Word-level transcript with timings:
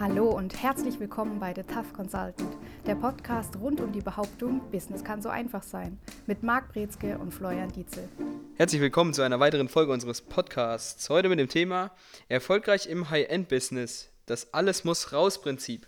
Hallo 0.00 0.30
und 0.30 0.62
herzlich 0.62 0.98
willkommen 0.98 1.38
bei 1.40 1.52
The 1.54 1.62
Tough 1.62 1.92
Consultant, 1.92 2.56
der 2.86 2.94
Podcast 2.94 3.54
rund 3.56 3.82
um 3.82 3.92
die 3.92 4.00
Behauptung, 4.00 4.62
Business 4.70 5.04
kann 5.04 5.20
so 5.20 5.28
einfach 5.28 5.62
sein, 5.62 5.98
mit 6.26 6.42
Marc 6.42 6.72
Brezke 6.72 7.18
und 7.18 7.34
Florian 7.34 7.70
Dietzel. 7.70 8.08
Herzlich 8.56 8.80
willkommen 8.80 9.12
zu 9.12 9.20
einer 9.20 9.40
weiteren 9.40 9.68
Folge 9.68 9.92
unseres 9.92 10.22
Podcasts. 10.22 11.10
Heute 11.10 11.28
mit 11.28 11.38
dem 11.38 11.50
Thema 11.50 11.90
Erfolgreich 12.28 12.86
im 12.86 13.10
High-End-Business, 13.10 14.08
das 14.24 14.54
Alles 14.54 14.84
muss 14.84 15.12
raus 15.12 15.42
Prinzip. 15.42 15.86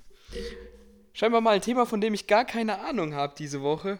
Scheinbar 1.14 1.40
mal 1.40 1.54
ein 1.54 1.62
Thema, 1.62 1.86
von 1.86 2.02
dem 2.02 2.12
ich 2.12 2.26
gar 2.26 2.44
keine 2.44 2.80
Ahnung 2.80 3.14
habe 3.14 3.34
diese 3.38 3.62
Woche. 3.62 3.98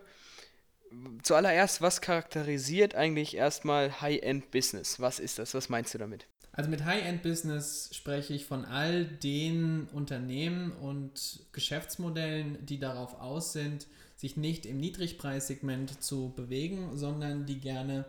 Zuallererst, 1.23 1.81
was 1.81 2.03
charakterisiert 2.03 2.95
eigentlich 2.95 3.35
erstmal 3.35 4.03
High-End-Business? 4.03 5.01
Was 5.01 5.19
ist 5.19 5.39
das? 5.39 5.55
Was 5.55 5.71
meinst 5.71 5.95
du 5.95 5.99
damit? 5.99 6.27
Also 6.55 6.69
mit 6.69 6.85
High-End-Business 6.85 7.91
spreche 7.93 8.35
ich 8.35 8.45
von 8.45 8.67
all 8.67 9.07
den 9.07 9.89
Unternehmen 9.93 10.73
und 10.73 11.41
Geschäftsmodellen, 11.53 12.59
die 12.67 12.79
darauf 12.79 13.19
aus 13.21 13.55
sind, 13.55 13.87
sich 14.17 14.37
nicht 14.37 14.67
im 14.67 14.77
Niedrigpreissegment 14.77 16.03
zu 16.03 16.33
bewegen, 16.37 16.97
sondern 16.97 17.47
die 17.47 17.59
gerne 17.59 18.05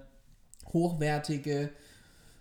hochwertige 0.67 1.69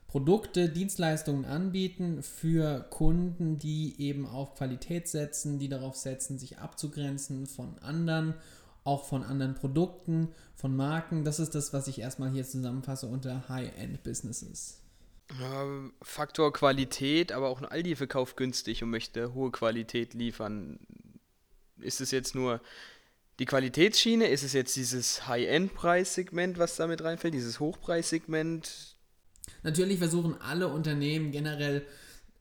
Produkte, 0.09 0.69
Dienstleistungen 0.69 1.45
anbieten 1.45 2.23
für 2.23 2.80
Kunden, 2.91 3.59
die 3.59 3.95
eben 3.98 4.27
auf 4.27 4.56
Qualität 4.56 5.09
setzen, 5.09 5.59
die 5.61 5.69
darauf 5.69 5.97
setzen, 5.97 6.37
sich 6.37 6.59
abzugrenzen 6.59 7.47
von 7.47 7.78
anderen, 7.78 8.34
auch 8.84 9.05
von 9.05 9.23
anderen 9.23 9.55
Produkten, 9.55 10.28
von 10.55 10.75
Marken. 10.77 11.25
Das 11.25 11.39
ist 11.39 11.55
das, 11.55 11.73
was 11.73 11.87
ich 11.87 12.00
erstmal 12.00 12.30
hier 12.30 12.45
zusammenfasse 12.45 13.06
unter 13.06 13.48
High-End-Businesses. 13.48 14.82
Faktor 16.03 16.53
Qualität, 16.53 17.33
aber 17.33 17.48
auch 17.48 17.61
ein 17.61 17.67
Aldi 17.67 17.97
verkauft 17.97 18.37
günstig 18.37 18.83
und 18.83 18.91
möchte 18.91 19.34
hohe 19.34 19.51
Qualität 19.51 20.15
liefern. 20.15 20.79
Ist 21.79 22.01
es 22.01 22.11
jetzt 22.11 22.34
nur 22.34 22.61
die 23.39 23.47
Qualitätsschiene? 23.47 24.27
Ist 24.27 24.43
es 24.43 24.53
jetzt 24.53 24.77
dieses 24.77 25.27
High-End-Preissegment, 25.27 26.59
was 26.59 26.77
damit 26.77 27.03
reinfällt, 27.03 27.34
dieses 27.34 27.61
Hochpreissegment? 27.61 28.97
Natürlich 29.62 29.98
versuchen 29.98 30.41
alle 30.41 30.69
Unternehmen 30.69 31.33
generell 31.33 31.87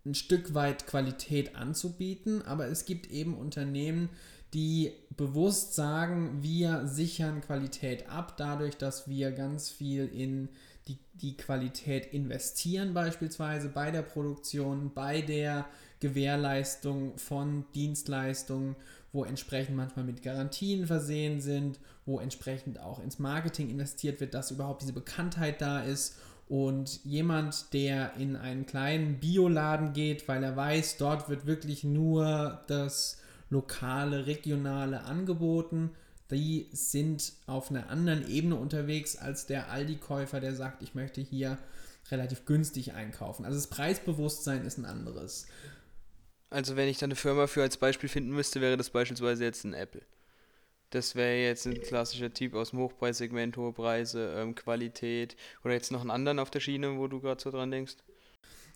ein 0.06 0.16
Stück 0.16 0.54
weit 0.54 0.88
Qualität 0.88 1.56
anzubieten, 1.56 2.42
aber 2.42 2.68
es 2.68 2.86
gibt 2.86 3.12
eben 3.12 3.38
Unternehmen, 3.38 4.10
die 4.54 4.92
bewusst 5.16 5.76
sagen, 5.76 6.40
wir 6.42 6.88
sichern 6.88 7.42
Qualität 7.42 8.10
ab, 8.10 8.36
dadurch, 8.38 8.78
dass 8.78 9.08
wir 9.08 9.32
ganz 9.32 9.70
viel 9.70 10.08
in 10.08 10.50
die, 10.88 10.98
die 11.14 11.38
Qualität 11.38 12.12
investieren, 12.14 12.94
beispielsweise 12.94 13.70
bei 13.70 13.92
der 13.92 14.02
Produktion, 14.02 14.92
bei 14.94 15.22
der 15.22 15.66
Gewährleistung 16.00 17.18
von 17.18 17.66
Dienstleistungen, 17.76 18.76
wo 19.14 19.24
entsprechend 19.24 19.76
manchmal 19.76 20.06
mit 20.06 20.24
Garantien 20.24 20.88
versehen 20.88 21.40
sind, 21.40 21.80
wo 22.06 22.20
entsprechend 22.20 22.80
auch 22.80 23.00
ins 23.00 23.20
Marketing 23.20 23.70
investiert 23.70 24.20
wird, 24.20 24.34
dass 24.34 24.52
überhaupt 24.52 24.82
diese 24.82 24.94
Bekanntheit 24.94 25.62
da 25.62 25.82
ist. 25.82 26.18
Und 26.52 27.00
jemand, 27.06 27.72
der 27.72 28.16
in 28.18 28.36
einen 28.36 28.66
kleinen 28.66 29.22
Bioladen 29.22 29.94
geht, 29.94 30.28
weil 30.28 30.44
er 30.44 30.58
weiß, 30.58 30.98
dort 30.98 31.30
wird 31.30 31.46
wirklich 31.46 31.86
nur 31.86 32.60
das 32.68 33.22
lokale, 33.50 34.26
regionale 34.26 35.06
angeboten, 35.06 35.92
die 36.30 36.68
sind 36.74 37.32
auf 37.48 37.70
einer 37.70 37.90
anderen 37.90 38.30
Ebene 38.30 38.58
unterwegs 38.58 39.16
als 39.16 39.46
der 39.46 39.72
Aldi-Käufer, 39.72 40.42
der 40.42 40.54
sagt, 40.54 40.84
ich 40.84 40.94
möchte 40.94 41.22
hier 41.22 41.58
relativ 42.12 42.44
günstig 42.44 42.96
einkaufen. 42.96 43.46
Also 43.46 43.58
das 43.58 43.68
Preisbewusstsein 43.68 44.66
ist 44.66 44.78
ein 44.78 44.84
anderes. 44.84 45.48
Also 46.50 46.76
wenn 46.76 46.90
ich 46.90 46.98
da 46.98 47.06
eine 47.06 47.16
Firma 47.16 47.48
für 47.48 47.62
als 47.62 47.78
Beispiel 47.78 48.10
finden 48.10 48.32
müsste, 48.32 48.60
wäre 48.60 48.76
das 48.76 48.90
beispielsweise 48.90 49.46
jetzt 49.46 49.64
ein 49.64 49.74
Apple. 49.74 50.02
Das 50.92 51.16
wäre 51.16 51.38
jetzt 51.38 51.66
ein 51.66 51.82
klassischer 51.82 52.34
Typ 52.34 52.54
aus 52.54 52.72
dem 52.72 52.80
Hochpreissegment, 52.80 53.56
hohe 53.56 53.72
Preise, 53.72 54.36
ähm, 54.38 54.56
Qualität. 54.56 55.38
Oder 55.64 55.74
jetzt 55.74 55.92
noch 55.92 56.02
einen 56.02 56.12
anderen 56.12 56.38
auf 56.38 56.52
der 56.52 56.60
Schiene, 56.60 56.98
wo 56.98 57.08
du 57.08 57.22
gerade 57.22 57.42
so 57.42 57.50
dran 57.50 57.72
denkst. 57.72 57.96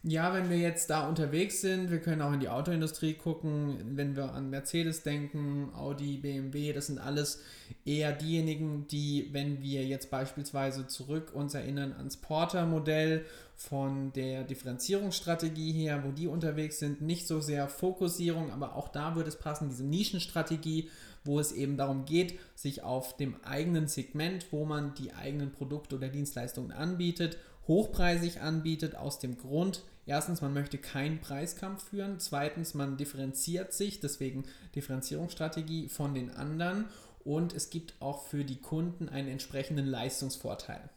Ja, 0.07 0.33
wenn 0.35 0.51
wir 0.51 0.57
jetzt 0.57 0.91
da 0.91 1.09
unterwegs 1.09 1.61
sind, 1.61 1.89
wir 1.89 1.99
können 1.99 2.21
auch 2.21 2.31
in 2.31 2.39
die 2.39 2.47
Autoindustrie 2.47 3.15
gucken, 3.15 3.79
wenn 3.95 4.15
wir 4.15 4.33
an 4.33 4.51
Mercedes 4.51 5.01
denken, 5.01 5.71
Audi, 5.73 6.17
BMW, 6.17 6.73
das 6.73 6.87
sind 6.87 6.99
alles 6.99 7.41
eher 7.85 8.11
diejenigen, 8.11 8.85
die, 8.87 9.29
wenn 9.31 9.63
wir 9.63 9.83
jetzt 9.83 10.11
beispielsweise 10.11 10.85
zurück 10.85 11.31
uns 11.33 11.55
erinnern 11.55 11.91
ans 11.93 12.17
Porter-Modell 12.17 13.25
von 13.55 14.13
der 14.13 14.43
Differenzierungsstrategie 14.43 15.71
her, 15.71 16.03
wo 16.05 16.11
die 16.11 16.27
unterwegs 16.27 16.77
sind, 16.77 17.01
nicht 17.01 17.25
so 17.25 17.41
sehr 17.41 17.67
Fokussierung, 17.67 18.51
aber 18.51 18.75
auch 18.75 18.89
da 18.89 19.15
würde 19.15 19.29
es 19.29 19.39
passen, 19.39 19.69
diese 19.69 19.85
Nischenstrategie, 19.85 20.91
wo 21.25 21.39
es 21.39 21.51
eben 21.51 21.75
darum 21.75 22.05
geht, 22.05 22.39
sich 22.55 22.83
auf 22.83 23.17
dem 23.17 23.35
eigenen 23.43 23.87
Segment, 23.87 24.47
wo 24.51 24.65
man 24.65 24.93
die 24.95 25.13
eigenen 25.13 25.51
Produkte 25.51 25.95
oder 25.95 26.07
Dienstleistungen 26.07 26.71
anbietet, 26.71 27.37
hochpreisig 27.67 28.41
anbietet, 28.41 28.95
aus 28.95 29.19
dem 29.19 29.37
Grund, 29.37 29.83
erstens, 30.05 30.41
man 30.41 30.53
möchte 30.53 30.77
keinen 30.77 31.19
Preiskampf 31.19 31.89
führen, 31.89 32.19
zweitens, 32.19 32.75
man 32.75 32.95
differenziert 32.95 33.73
sich, 33.73 33.99
deswegen 33.99 34.45
Differenzierungsstrategie 34.75 35.89
von 35.89 36.13
den 36.13 36.29
anderen 36.29 36.85
und 37.23 37.53
es 37.53 37.71
gibt 37.71 37.95
auch 37.99 38.23
für 38.27 38.45
die 38.45 38.61
Kunden 38.61 39.09
einen 39.09 39.27
entsprechenden 39.27 39.87
Leistungsvorteil. 39.87 40.89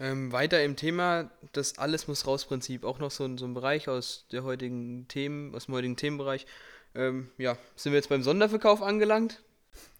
Ähm, 0.00 0.30
weiter 0.30 0.62
im 0.62 0.76
Thema, 0.76 1.30
das 1.52 1.78
Alles 1.78 2.06
muss 2.06 2.26
raus 2.26 2.44
Prinzip, 2.44 2.84
auch 2.84 3.00
noch 3.00 3.10
so, 3.10 3.36
so 3.36 3.44
ein 3.46 3.54
Bereich 3.54 3.88
aus 3.88 4.26
der 4.30 4.44
heutigen 4.44 5.08
Themen, 5.08 5.54
aus 5.56 5.66
dem 5.66 5.74
heutigen 5.74 5.96
Themenbereich. 5.96 6.46
Ähm, 6.94 7.30
ja, 7.38 7.56
sind 7.76 7.92
wir 7.92 7.98
jetzt 7.98 8.08
beim 8.08 8.22
Sonderverkauf 8.22 8.82
angelangt? 8.82 9.40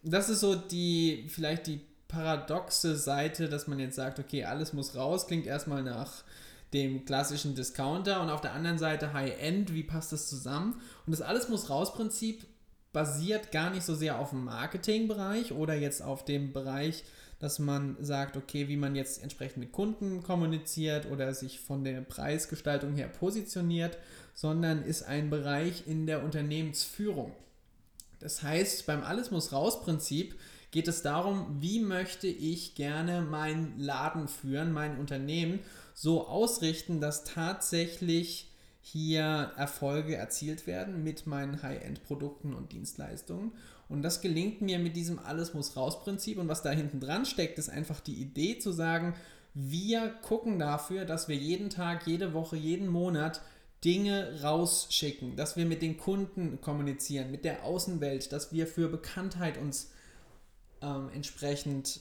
Das 0.02 0.28
ist 0.28 0.40
so 0.40 0.54
die, 0.54 1.26
vielleicht 1.28 1.66
die 1.66 1.80
paradoxe 2.08 2.96
Seite, 2.96 3.48
dass 3.48 3.66
man 3.66 3.78
jetzt 3.78 3.96
sagt, 3.96 4.18
okay, 4.18 4.44
alles 4.44 4.72
muss 4.72 4.96
raus, 4.96 5.26
klingt 5.26 5.46
erstmal 5.46 5.82
nach 5.82 6.24
dem 6.72 7.04
klassischen 7.04 7.54
Discounter 7.54 8.20
und 8.20 8.30
auf 8.30 8.40
der 8.40 8.52
anderen 8.52 8.78
Seite 8.78 9.12
High-End, 9.12 9.74
wie 9.74 9.82
passt 9.82 10.12
das 10.12 10.28
zusammen? 10.28 10.80
Und 11.06 11.12
das 11.12 11.22
alles 11.22 11.48
muss 11.48 11.70
raus 11.70 11.94
Prinzip 11.94 12.46
basiert 12.92 13.52
gar 13.52 13.70
nicht 13.70 13.84
so 13.84 13.94
sehr 13.94 14.18
auf 14.18 14.30
dem 14.30 14.44
Marketingbereich 14.44 15.52
oder 15.52 15.74
jetzt 15.74 16.02
auf 16.02 16.24
dem 16.24 16.52
Bereich, 16.52 17.04
dass 17.38 17.58
man 17.58 17.96
sagt, 18.00 18.36
okay, 18.36 18.68
wie 18.68 18.76
man 18.76 18.96
jetzt 18.96 19.22
entsprechend 19.22 19.58
mit 19.58 19.72
Kunden 19.72 20.22
kommuniziert 20.22 21.06
oder 21.10 21.32
sich 21.34 21.60
von 21.60 21.84
der 21.84 22.00
Preisgestaltung 22.00 22.94
her 22.94 23.08
positioniert, 23.08 23.98
sondern 24.34 24.82
ist 24.82 25.02
ein 25.04 25.30
Bereich 25.30 25.86
in 25.86 26.06
der 26.06 26.24
Unternehmensführung. 26.24 27.32
Das 28.18 28.42
heißt, 28.42 28.86
beim 28.86 29.02
Alles 29.02 29.30
muss 29.30 29.52
raus 29.52 29.82
Prinzip 29.82 30.38
geht 30.70 30.88
es 30.88 31.02
darum, 31.02 31.56
wie 31.60 31.80
möchte 31.80 32.26
ich 32.26 32.74
gerne 32.74 33.22
meinen 33.22 33.78
Laden 33.78 34.28
führen, 34.28 34.72
mein 34.72 34.98
Unternehmen 34.98 35.60
so 35.94 36.26
ausrichten, 36.26 37.00
dass 37.00 37.24
tatsächlich 37.24 38.50
hier 38.80 39.52
Erfolge 39.56 40.16
erzielt 40.16 40.66
werden 40.66 41.02
mit 41.02 41.26
meinen 41.26 41.62
High-End-Produkten 41.62 42.54
und 42.54 42.72
Dienstleistungen. 42.72 43.52
Und 43.88 44.02
das 44.02 44.20
gelingt 44.20 44.60
mir 44.60 44.78
mit 44.78 44.96
diesem 44.96 45.18
Alles 45.18 45.54
muss 45.54 45.76
raus 45.76 46.00
Prinzip. 46.00 46.38
Und 46.38 46.48
was 46.48 46.62
da 46.62 46.70
hinten 46.70 47.00
dran 47.00 47.24
steckt, 47.24 47.58
ist 47.58 47.70
einfach 47.70 48.00
die 48.00 48.20
Idee 48.20 48.58
zu 48.58 48.70
sagen, 48.72 49.14
wir 49.54 50.08
gucken 50.22 50.58
dafür, 50.58 51.04
dass 51.04 51.28
wir 51.28 51.36
jeden 51.36 51.70
Tag, 51.70 52.06
jede 52.06 52.34
Woche, 52.34 52.56
jeden 52.56 52.88
Monat 52.88 53.40
Dinge 53.84 54.42
rausschicken, 54.42 55.36
dass 55.36 55.56
wir 55.56 55.64
mit 55.64 55.82
den 55.82 55.96
Kunden 55.96 56.60
kommunizieren, 56.60 57.30
mit 57.30 57.44
der 57.44 57.64
Außenwelt, 57.64 58.32
dass 58.32 58.52
wir 58.52 58.66
für 58.66 58.88
Bekanntheit 58.88 59.56
uns 59.56 59.90
ähm, 60.82 61.08
entsprechend 61.14 62.00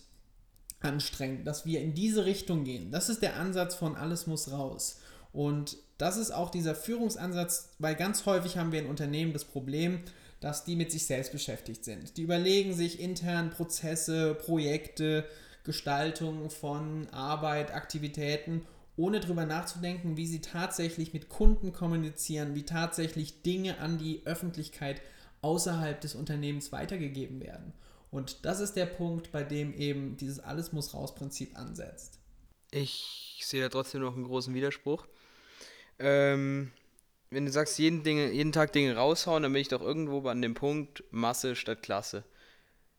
anstrengen, 0.79 1.43
dass 1.45 1.65
wir 1.65 1.81
in 1.81 1.93
diese 1.93 2.25
Richtung 2.25 2.63
gehen. 2.63 2.91
Das 2.91 3.09
ist 3.09 3.21
der 3.21 3.37
Ansatz 3.37 3.75
von 3.75 3.95
alles 3.95 4.27
muss 4.27 4.51
raus. 4.51 4.99
Und 5.33 5.77
das 5.97 6.17
ist 6.17 6.31
auch 6.31 6.49
dieser 6.49 6.75
Führungsansatz, 6.75 7.69
weil 7.79 7.95
ganz 7.95 8.25
häufig 8.25 8.57
haben 8.57 8.71
wir 8.71 8.79
in 8.79 8.87
Unternehmen 8.87 9.33
das 9.33 9.45
Problem, 9.45 9.99
dass 10.39 10.63
die 10.63 10.75
mit 10.75 10.91
sich 10.91 11.05
selbst 11.05 11.31
beschäftigt 11.31 11.83
sind. 11.83 12.17
Die 12.17 12.21
überlegen 12.21 12.73
sich 12.73 12.99
intern 12.99 13.49
Prozesse, 13.49 14.35
Projekte, 14.35 15.25
Gestaltung 15.63 16.49
von 16.49 17.09
Arbeit, 17.09 17.73
Aktivitäten, 17.73 18.65
ohne 18.95 19.19
darüber 19.19 19.45
nachzudenken, 19.45 20.17
wie 20.17 20.25
sie 20.25 20.41
tatsächlich 20.41 21.13
mit 21.13 21.29
Kunden 21.29 21.73
kommunizieren, 21.73 22.55
wie 22.55 22.63
tatsächlich 22.63 23.43
Dinge 23.43 23.79
an 23.79 23.97
die 23.97 24.21
Öffentlichkeit 24.25 25.01
außerhalb 25.41 26.01
des 26.01 26.15
Unternehmens 26.15 26.71
weitergegeben 26.71 27.41
werden. 27.41 27.73
Und 28.09 28.45
das 28.45 28.59
ist 28.59 28.73
der 28.73 28.85
Punkt, 28.85 29.31
bei 29.31 29.43
dem 29.43 29.73
eben 29.73 30.17
dieses 30.17 30.39
Alles 30.39 30.71
muss 30.71 30.93
raus 30.93 31.13
Prinzip 31.13 31.57
ansetzt. 31.57 32.19
Ich 32.71 33.41
sehe 33.43 33.61
da 33.61 33.69
trotzdem 33.69 34.01
noch 34.01 34.15
einen 34.15 34.25
großen 34.25 34.53
Widerspruch. 34.53 35.07
Ähm, 35.99 36.71
wenn 37.29 37.45
du 37.45 37.51
sagst, 37.51 37.77
jeden, 37.77 38.03
Dinge, 38.03 38.31
jeden 38.31 38.51
Tag 38.51 38.71
Dinge 38.71 38.95
raushauen, 38.95 39.43
dann 39.43 39.53
bin 39.53 39.61
ich 39.61 39.67
doch 39.67 39.81
irgendwo 39.81 40.27
an 40.27 40.41
dem 40.41 40.53
Punkt 40.53 41.03
Masse 41.11 41.55
statt 41.55 41.81
Klasse. 41.81 42.23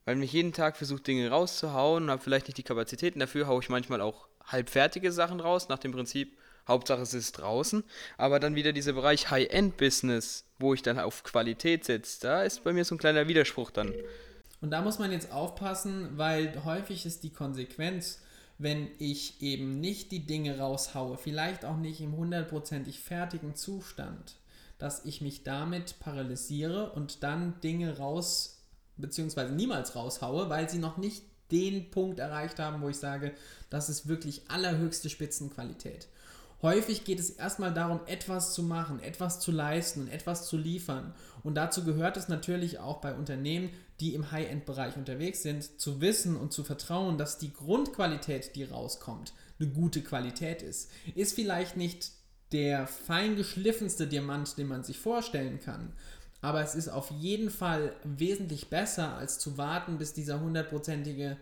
Weil 0.04 0.16
mich 0.16 0.32
jeden 0.32 0.52
Tag 0.52 0.76
versucht, 0.76 1.06
Dinge 1.06 1.30
rauszuhauen, 1.30 2.10
habe 2.10 2.22
vielleicht 2.22 2.48
nicht 2.48 2.58
die 2.58 2.62
Kapazitäten 2.62 3.20
dafür, 3.20 3.46
haue 3.46 3.62
ich 3.62 3.68
manchmal 3.68 4.00
auch 4.00 4.28
halbfertige 4.44 5.12
Sachen 5.12 5.40
raus, 5.40 5.68
nach 5.68 5.78
dem 5.78 5.92
Prinzip, 5.92 6.38
Hauptsache 6.66 7.02
es 7.02 7.14
ist 7.14 7.32
draußen. 7.32 7.84
Aber 8.16 8.40
dann 8.40 8.54
wieder 8.54 8.72
dieser 8.72 8.92
Bereich 8.92 9.30
High-End-Business, 9.30 10.44
wo 10.58 10.74
ich 10.74 10.82
dann 10.82 10.98
auf 10.98 11.24
Qualität 11.24 11.84
setze, 11.84 12.20
da 12.20 12.42
ist 12.42 12.64
bei 12.64 12.72
mir 12.72 12.84
so 12.84 12.94
ein 12.94 12.98
kleiner 12.98 13.28
Widerspruch 13.28 13.70
dann. 13.70 13.94
Und 14.60 14.70
da 14.70 14.82
muss 14.82 14.98
man 14.98 15.12
jetzt 15.12 15.32
aufpassen, 15.32 16.10
weil 16.16 16.64
häufig 16.64 17.06
ist 17.06 17.22
die 17.22 17.32
Konsequenz, 17.32 18.20
wenn 18.58 18.88
ich 18.98 19.40
eben 19.40 19.80
nicht 19.80 20.10
die 20.10 20.26
Dinge 20.26 20.58
raushaue, 20.58 21.16
vielleicht 21.16 21.64
auch 21.64 21.76
nicht 21.76 22.00
im 22.00 22.16
hundertprozentig 22.16 23.00
fertigen 23.00 23.54
Zustand, 23.54 24.36
dass 24.78 25.04
ich 25.04 25.20
mich 25.20 25.44
damit 25.44 26.00
paralysiere 26.00 26.92
und 26.92 27.22
dann 27.22 27.60
Dinge 27.60 27.98
raus, 27.98 28.64
beziehungsweise 28.96 29.54
niemals 29.54 29.94
raushaue, 29.94 30.50
weil 30.50 30.68
sie 30.68 30.78
noch 30.78 30.96
nicht 30.96 31.22
den 31.52 31.90
Punkt 31.90 32.18
erreicht 32.18 32.58
haben, 32.58 32.82
wo 32.82 32.88
ich 32.88 32.98
sage, 32.98 33.32
das 33.70 33.88
ist 33.88 34.08
wirklich 34.08 34.42
allerhöchste 34.48 35.08
Spitzenqualität. 35.08 36.08
Häufig 36.60 37.04
geht 37.04 37.20
es 37.20 37.30
erstmal 37.30 37.72
darum, 37.72 38.00
etwas 38.06 38.52
zu 38.52 38.64
machen, 38.64 39.00
etwas 39.00 39.38
zu 39.38 39.52
leisten 39.52 40.02
und 40.02 40.08
etwas 40.08 40.48
zu 40.48 40.56
liefern. 40.56 41.14
Und 41.44 41.54
dazu 41.54 41.84
gehört 41.84 42.16
es 42.16 42.28
natürlich 42.28 42.80
auch 42.80 43.00
bei 43.00 43.14
Unternehmen, 43.14 43.70
die 44.00 44.14
im 44.14 44.32
High-End-Bereich 44.32 44.96
unterwegs 44.96 45.42
sind, 45.42 45.80
zu 45.80 46.00
wissen 46.00 46.36
und 46.36 46.52
zu 46.52 46.64
vertrauen, 46.64 47.16
dass 47.16 47.38
die 47.38 47.52
Grundqualität, 47.52 48.56
die 48.56 48.64
rauskommt, 48.64 49.32
eine 49.60 49.68
gute 49.68 50.02
Qualität 50.02 50.62
ist. 50.62 50.90
Ist 51.14 51.34
vielleicht 51.34 51.76
nicht 51.76 52.10
der 52.50 52.86
fein 52.86 53.36
geschliffenste 53.36 54.06
Diamant, 54.06 54.58
den 54.58 54.66
man 54.66 54.82
sich 54.82 54.98
vorstellen 54.98 55.60
kann, 55.60 55.92
aber 56.40 56.62
es 56.62 56.74
ist 56.74 56.88
auf 56.88 57.10
jeden 57.10 57.50
Fall 57.50 57.94
wesentlich 58.04 58.70
besser, 58.70 59.16
als 59.16 59.38
zu 59.38 59.58
warten, 59.58 59.98
bis 59.98 60.14
dieser 60.14 60.40
hundertprozentige 60.40 61.36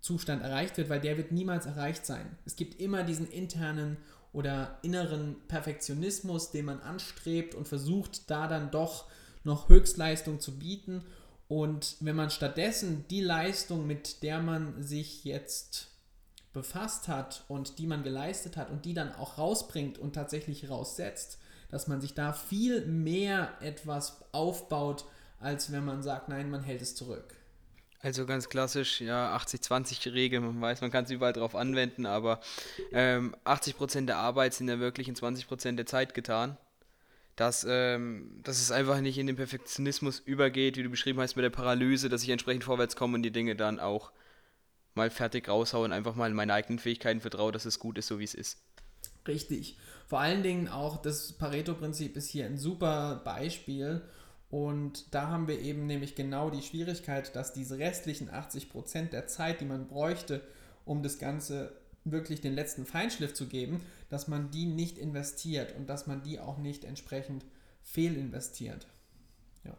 Zustand 0.00 0.42
erreicht 0.42 0.76
wird, 0.76 0.88
weil 0.88 1.00
der 1.00 1.16
wird 1.16 1.32
niemals 1.32 1.66
erreicht 1.66 2.06
sein. 2.06 2.38
Es 2.44 2.56
gibt 2.56 2.80
immer 2.80 3.02
diesen 3.02 3.28
internen 3.28 3.96
oder 4.32 4.78
inneren 4.82 5.36
Perfektionismus, 5.48 6.50
den 6.50 6.66
man 6.66 6.80
anstrebt 6.80 7.54
und 7.54 7.66
versucht, 7.66 8.30
da 8.30 8.46
dann 8.46 8.70
doch 8.70 9.06
noch 9.44 9.68
Höchstleistung 9.68 10.40
zu 10.40 10.58
bieten. 10.58 11.04
Und 11.48 11.96
wenn 12.00 12.16
man 12.16 12.30
stattdessen 12.30 13.04
die 13.10 13.22
Leistung, 13.22 13.86
mit 13.86 14.22
der 14.22 14.40
man 14.40 14.82
sich 14.82 15.24
jetzt 15.24 15.88
befasst 16.52 17.08
hat 17.08 17.44
und 17.48 17.78
die 17.78 17.86
man 17.86 18.02
geleistet 18.02 18.56
hat 18.56 18.70
und 18.70 18.84
die 18.84 18.94
dann 18.94 19.14
auch 19.14 19.38
rausbringt 19.38 19.98
und 19.98 20.14
tatsächlich 20.14 20.70
raussetzt, 20.70 21.38
dass 21.70 21.86
man 21.86 22.00
sich 22.00 22.14
da 22.14 22.32
viel 22.32 22.86
mehr 22.86 23.52
etwas 23.60 24.24
aufbaut, 24.32 25.04
als 25.38 25.72
wenn 25.72 25.84
man 25.84 26.02
sagt, 26.02 26.28
nein, 26.28 26.50
man 26.50 26.62
hält 26.62 26.82
es 26.82 26.94
zurück. 26.94 27.36
Also 28.02 28.24
ganz 28.24 28.48
klassisch, 28.48 29.02
ja, 29.02 29.36
80-20-Regel, 29.36 30.40
man 30.40 30.60
weiß, 30.60 30.80
man 30.80 30.90
kann 30.90 31.04
es 31.04 31.10
überall 31.10 31.34
drauf 31.34 31.54
anwenden, 31.54 32.06
aber 32.06 32.40
ähm, 32.92 33.36
80% 33.44 34.06
der 34.06 34.16
Arbeit 34.16 34.54
sind 34.54 34.68
ja 34.68 34.78
wirklich 34.78 35.06
in 35.06 35.14
20% 35.14 35.76
der 35.76 35.86
Zeit 35.86 36.14
getan. 36.14 36.56
Dass, 37.36 37.64
ähm, 37.68 38.40
dass 38.42 38.60
es 38.60 38.70
einfach 38.70 39.00
nicht 39.00 39.16
in 39.16 39.26
den 39.26 39.36
Perfektionismus 39.36 40.18
übergeht, 40.18 40.76
wie 40.76 40.82
du 40.82 40.90
beschrieben 40.90 41.20
hast 41.20 41.36
mit 41.36 41.42
der 41.42 41.50
Paralyse, 41.50 42.08
dass 42.08 42.22
ich 42.22 42.28
entsprechend 42.28 42.64
vorwärts 42.64 42.96
komme 42.96 43.14
und 43.14 43.22
die 43.22 43.30
Dinge 43.30 43.56
dann 43.56 43.80
auch 43.80 44.12
mal 44.94 45.10
fertig 45.10 45.48
raushaue 45.48 45.84
und 45.84 45.92
einfach 45.92 46.14
mal 46.14 46.28
in 46.28 46.36
meine 46.36 46.52
eigenen 46.52 46.78
Fähigkeiten 46.78 47.20
vertraue, 47.20 47.52
dass 47.52 47.64
es 47.64 47.78
gut 47.78 47.96
ist, 47.96 48.08
so 48.08 48.18
wie 48.18 48.24
es 48.24 48.34
ist. 48.34 48.58
Richtig. 49.26 49.78
Vor 50.06 50.20
allen 50.20 50.42
Dingen 50.42 50.68
auch 50.68 51.00
das 51.00 51.32
Pareto-Prinzip 51.32 52.16
ist 52.16 52.28
hier 52.28 52.46
ein 52.46 52.58
super 52.58 53.22
Beispiel 53.24 54.02
und 54.50 55.14
da 55.14 55.28
haben 55.28 55.46
wir 55.46 55.60
eben 55.60 55.86
nämlich 55.86 56.16
genau 56.16 56.50
die 56.50 56.62
Schwierigkeit, 56.62 57.34
dass 57.36 57.52
diese 57.52 57.78
restlichen 57.78 58.28
80% 58.28 59.10
der 59.10 59.28
Zeit, 59.28 59.60
die 59.60 59.64
man 59.64 59.86
bräuchte, 59.86 60.42
um 60.84 61.02
das 61.02 61.18
Ganze 61.18 61.72
wirklich 62.04 62.40
den 62.40 62.54
letzten 62.54 62.84
Feinschliff 62.84 63.32
zu 63.32 63.46
geben, 63.46 63.80
dass 64.08 64.26
man 64.26 64.50
die 64.50 64.66
nicht 64.66 64.98
investiert 64.98 65.76
und 65.76 65.88
dass 65.88 66.06
man 66.08 66.22
die 66.22 66.40
auch 66.40 66.58
nicht 66.58 66.84
entsprechend 66.84 67.44
fehlinvestiert. 67.82 68.88
Ja. 69.64 69.76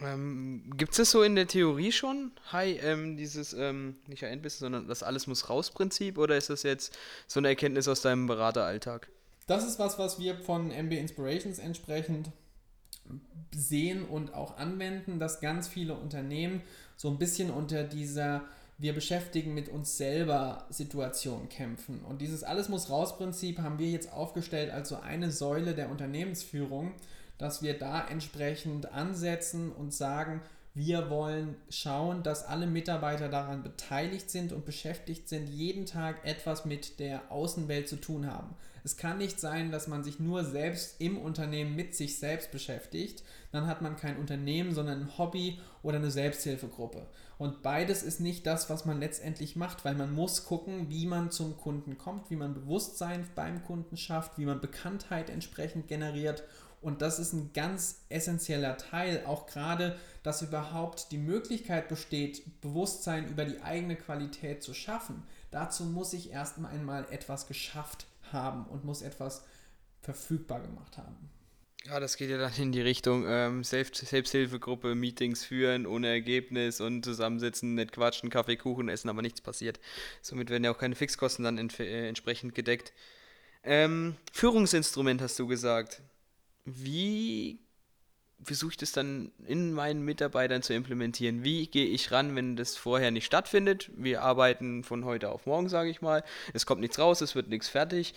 Ähm, 0.00 0.72
Gibt 0.76 0.92
es 0.92 0.96
das 0.98 1.10
so 1.10 1.22
in 1.22 1.34
der 1.34 1.46
Theorie 1.46 1.92
schon? 1.92 2.32
Hi, 2.50 2.78
ähm, 2.78 3.18
dieses, 3.18 3.52
ähm, 3.52 3.96
nicht 4.06 4.24
ein 4.24 4.40
bisschen, 4.40 4.60
sondern 4.60 4.88
das 4.88 5.02
alles 5.02 5.26
muss 5.26 5.50
raus 5.50 5.70
Prinzip 5.70 6.16
oder 6.16 6.38
ist 6.38 6.48
das 6.48 6.62
jetzt 6.62 6.96
so 7.26 7.40
eine 7.40 7.48
Erkenntnis 7.48 7.88
aus 7.88 8.00
deinem 8.00 8.26
Berateralltag? 8.26 9.10
Das 9.46 9.66
ist 9.66 9.78
was, 9.78 9.98
was 9.98 10.18
wir 10.18 10.38
von 10.38 10.70
MB 10.70 10.92
Inspirations 10.92 11.58
entsprechend 11.58 12.30
sehen 13.54 14.04
und 14.04 14.34
auch 14.34 14.56
anwenden, 14.56 15.18
dass 15.18 15.40
ganz 15.40 15.68
viele 15.68 15.94
Unternehmen 15.94 16.62
so 16.96 17.10
ein 17.10 17.18
bisschen 17.18 17.50
unter 17.50 17.84
dieser 17.84 18.44
wir 18.78 18.94
beschäftigen 18.94 19.54
mit 19.54 19.68
uns 19.68 19.96
selber 19.96 20.66
Situation 20.68 21.48
kämpfen. 21.48 22.00
Und 22.00 22.20
dieses 22.20 22.42
Alles 22.42 22.68
muss 22.68 22.90
raus 22.90 23.16
Prinzip 23.16 23.60
haben 23.60 23.78
wir 23.78 23.88
jetzt 23.88 24.12
aufgestellt 24.12 24.72
als 24.72 24.88
so 24.88 24.96
eine 24.96 25.30
Säule 25.30 25.74
der 25.74 25.88
Unternehmensführung, 25.88 26.92
dass 27.38 27.62
wir 27.62 27.78
da 27.78 28.04
entsprechend 28.08 28.92
ansetzen 28.92 29.70
und 29.70 29.94
sagen, 29.94 30.42
wir 30.74 31.10
wollen 31.10 31.56
schauen, 31.68 32.22
dass 32.22 32.46
alle 32.46 32.66
Mitarbeiter 32.66 33.28
daran 33.28 33.62
beteiligt 33.62 34.30
sind 34.30 34.52
und 34.52 34.64
beschäftigt 34.64 35.28
sind, 35.28 35.48
jeden 35.48 35.84
Tag 35.84 36.24
etwas 36.24 36.64
mit 36.64 36.98
der 36.98 37.30
Außenwelt 37.30 37.88
zu 37.88 37.96
tun 37.96 38.26
haben. 38.26 38.56
Es 38.84 38.96
kann 38.96 39.18
nicht 39.18 39.38
sein, 39.38 39.70
dass 39.70 39.86
man 39.86 40.02
sich 40.02 40.18
nur 40.18 40.44
selbst 40.44 41.00
im 41.00 41.18
Unternehmen 41.18 41.76
mit 41.76 41.94
sich 41.94 42.18
selbst 42.18 42.50
beschäftigt. 42.50 43.22
Dann 43.52 43.66
hat 43.66 43.82
man 43.82 43.96
kein 43.96 44.16
Unternehmen, 44.16 44.74
sondern 44.74 45.02
ein 45.02 45.18
Hobby 45.18 45.60
oder 45.82 45.98
eine 45.98 46.10
Selbsthilfegruppe. 46.10 47.06
Und 47.38 47.62
beides 47.62 48.02
ist 48.02 48.20
nicht 48.20 48.46
das, 48.46 48.70
was 48.70 48.84
man 48.84 48.98
letztendlich 48.98 49.56
macht, 49.56 49.84
weil 49.84 49.94
man 49.94 50.12
muss 50.14 50.44
gucken, 50.44 50.88
wie 50.88 51.06
man 51.06 51.30
zum 51.30 51.56
Kunden 51.58 51.98
kommt, 51.98 52.30
wie 52.30 52.36
man 52.36 52.54
Bewusstsein 52.54 53.28
beim 53.34 53.62
Kunden 53.62 53.96
schafft, 53.96 54.38
wie 54.38 54.46
man 54.46 54.60
Bekanntheit 54.60 55.28
entsprechend 55.28 55.86
generiert. 55.86 56.42
Und 56.82 57.00
das 57.00 57.18
ist 57.18 57.32
ein 57.32 57.52
ganz 57.54 58.00
essentieller 58.08 58.76
Teil, 58.76 59.24
auch 59.24 59.46
gerade, 59.46 59.96
dass 60.24 60.42
überhaupt 60.42 61.12
die 61.12 61.18
Möglichkeit 61.18 61.88
besteht, 61.88 62.60
Bewusstsein 62.60 63.28
über 63.28 63.44
die 63.44 63.62
eigene 63.62 63.96
Qualität 63.96 64.62
zu 64.62 64.74
schaffen. 64.74 65.22
Dazu 65.52 65.84
muss 65.84 66.12
ich 66.12 66.32
erst 66.32 66.58
einmal 66.58 67.06
etwas 67.10 67.46
geschafft 67.46 68.06
haben 68.32 68.64
und 68.66 68.84
muss 68.84 69.02
etwas 69.02 69.44
verfügbar 70.00 70.60
gemacht 70.60 70.98
haben. 70.98 71.30
Ja, 71.84 71.98
das 71.98 72.16
geht 72.16 72.30
ja 72.30 72.38
dann 72.38 72.52
in 72.56 72.70
die 72.70 72.80
Richtung 72.80 73.24
ähm, 73.26 73.64
Selbst 73.64 73.96
Selbsthilfegruppe, 73.96 74.94
Meetings 74.94 75.44
führen 75.44 75.84
ohne 75.86 76.08
Ergebnis 76.08 76.80
und 76.80 77.04
zusammensitzen, 77.04 77.74
nicht 77.74 77.92
quatschen, 77.92 78.30
Kaffee, 78.30 78.56
Kuchen 78.56 78.88
essen, 78.88 79.08
aber 79.08 79.22
nichts 79.22 79.40
passiert. 79.40 79.80
Somit 80.20 80.50
werden 80.50 80.62
ja 80.62 80.72
auch 80.72 80.78
keine 80.78 80.94
Fixkosten 80.94 81.44
dann 81.44 81.58
äh, 81.58 82.08
entsprechend 82.08 82.54
gedeckt. 82.54 82.92
Ähm, 83.64 84.16
Führungsinstrument 84.32 85.20
hast 85.22 85.38
du 85.38 85.46
gesagt. 85.46 86.02
Wie 86.64 87.60
versuche 88.44 88.72
ich 88.72 88.76
das 88.76 88.92
dann 88.92 89.32
in 89.46 89.72
meinen 89.72 90.04
Mitarbeitern 90.04 90.62
zu 90.62 90.74
implementieren? 90.74 91.44
Wie 91.44 91.66
gehe 91.66 91.86
ich 91.86 92.10
ran, 92.12 92.34
wenn 92.34 92.56
das 92.56 92.76
vorher 92.76 93.10
nicht 93.10 93.24
stattfindet? 93.24 93.90
Wir 93.96 94.22
arbeiten 94.22 94.84
von 94.84 95.04
heute 95.04 95.30
auf 95.30 95.46
morgen, 95.46 95.68
sage 95.68 95.90
ich 95.90 96.02
mal. 96.02 96.24
Es 96.52 96.66
kommt 96.66 96.80
nichts 96.80 96.98
raus, 96.98 97.20
es 97.20 97.34
wird 97.34 97.48
nichts 97.48 97.68
fertig. 97.68 98.14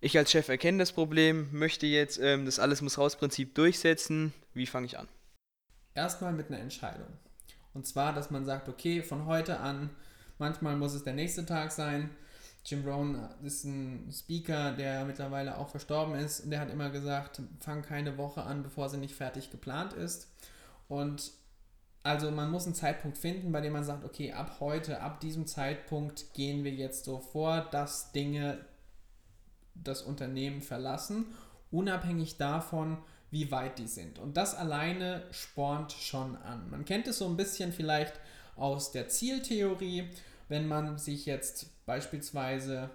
Ich 0.00 0.18
als 0.18 0.30
Chef 0.30 0.48
erkenne 0.48 0.78
das 0.78 0.92
Problem, 0.92 1.48
möchte 1.52 1.86
jetzt 1.86 2.18
ähm, 2.18 2.44
das 2.44 2.58
alles 2.58 2.82
muss 2.82 2.98
raus 2.98 3.16
Prinzip 3.16 3.54
durchsetzen. 3.54 4.34
Wie 4.52 4.66
fange 4.66 4.86
ich 4.86 4.98
an? 4.98 5.08
Erstmal 5.94 6.32
mit 6.32 6.48
einer 6.48 6.60
Entscheidung. 6.60 7.08
Und 7.72 7.86
zwar, 7.86 8.12
dass 8.12 8.30
man 8.30 8.44
sagt, 8.44 8.68
okay, 8.68 9.02
von 9.02 9.26
heute 9.26 9.60
an, 9.60 9.90
manchmal 10.38 10.76
muss 10.76 10.94
es 10.94 11.04
der 11.04 11.14
nächste 11.14 11.46
Tag 11.46 11.72
sein. 11.72 12.10
Jim 12.66 12.82
Brown 12.82 13.28
ist 13.44 13.64
ein 13.64 14.10
Speaker, 14.12 14.72
der 14.72 15.04
mittlerweile 15.04 15.56
auch 15.56 15.68
verstorben 15.68 16.16
ist. 16.16 16.40
Und 16.40 16.50
der 16.50 16.58
hat 16.58 16.70
immer 16.70 16.90
gesagt, 16.90 17.40
fang 17.60 17.82
keine 17.82 18.18
Woche 18.18 18.42
an, 18.42 18.64
bevor 18.64 18.88
sie 18.88 18.98
nicht 18.98 19.14
fertig 19.14 19.52
geplant 19.52 19.92
ist. 19.92 20.28
Und 20.88 21.30
also 22.02 22.30
man 22.32 22.50
muss 22.50 22.66
einen 22.66 22.74
Zeitpunkt 22.74 23.18
finden, 23.18 23.52
bei 23.52 23.60
dem 23.60 23.72
man 23.72 23.84
sagt, 23.84 24.04
okay, 24.04 24.32
ab 24.32 24.56
heute, 24.58 25.00
ab 25.00 25.20
diesem 25.20 25.46
Zeitpunkt 25.46 26.34
gehen 26.34 26.64
wir 26.64 26.72
jetzt 26.72 27.04
so 27.04 27.20
vor, 27.20 27.60
dass 27.70 28.10
Dinge 28.10 28.58
das 29.74 30.02
Unternehmen 30.02 30.60
verlassen, 30.60 31.26
unabhängig 31.70 32.36
davon, 32.36 32.98
wie 33.30 33.50
weit 33.52 33.78
die 33.78 33.86
sind. 33.86 34.18
Und 34.18 34.36
das 34.36 34.56
alleine 34.56 35.22
spornt 35.30 35.92
schon 35.92 36.36
an. 36.36 36.68
Man 36.70 36.84
kennt 36.84 37.06
es 37.06 37.18
so 37.18 37.26
ein 37.26 37.36
bisschen 37.36 37.72
vielleicht 37.72 38.14
aus 38.56 38.90
der 38.90 39.08
Zieltheorie, 39.08 40.08
wenn 40.48 40.68
man 40.68 40.98
sich 40.98 41.26
jetzt 41.26 41.84
beispielsweise 41.86 42.90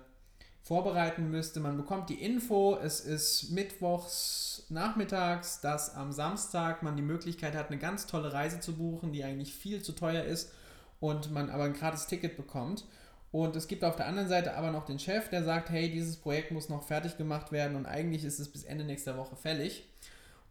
vorbereiten 0.64 1.30
müsste. 1.32 1.60
Man 1.60 1.78
bekommt 1.78 2.10
die 2.10 2.24
Info, 2.24 2.78
es 2.82 3.00
ist 3.00 3.52
mittwochs 3.52 4.66
nachmittags, 4.70 5.60
dass 5.62 5.96
am 5.96 6.12
Samstag 6.12 6.84
man 6.84 6.96
die 6.96 7.02
Möglichkeit 7.02 7.56
hat, 7.56 7.70
eine 7.70 7.80
ganz 7.80 8.08
tolle 8.08 8.32
Reise 8.32 8.60
zu 8.60 8.76
buchen, 8.76 9.12
die 9.12 9.24
eigentlich 9.24 9.54
viel 9.54 9.82
zu 9.82 9.94
teuer 9.94 10.24
ist 10.24 10.52
und 11.00 11.32
man 11.32 11.50
aber 11.50 11.64
ein 11.64 11.74
gratis 11.74 12.08
Ticket 12.08 12.38
bekommt. 12.38 12.86
Und 13.32 13.56
es 13.56 13.68
gibt 13.68 13.84
auf 13.84 13.96
der 13.96 14.08
anderen 14.08 14.28
Seite 14.28 14.56
aber 14.56 14.72
noch 14.72 14.86
den 14.86 15.00
Chef, 15.00 15.30
der 15.30 15.44
sagt, 15.44 15.70
hey, 15.70 15.90
dieses 15.90 16.18
Projekt 16.18 16.52
muss 16.52 16.70
noch 16.70 16.84
fertig 16.84 17.18
gemacht 17.18 17.52
werden 17.52 17.78
und 17.78 17.86
eigentlich 17.86 18.26
ist 18.26 18.40
es 18.40 18.52
bis 18.52 18.64
Ende 18.64 18.84
nächster 18.84 19.18
Woche 19.18 19.36
fällig. 19.36 19.86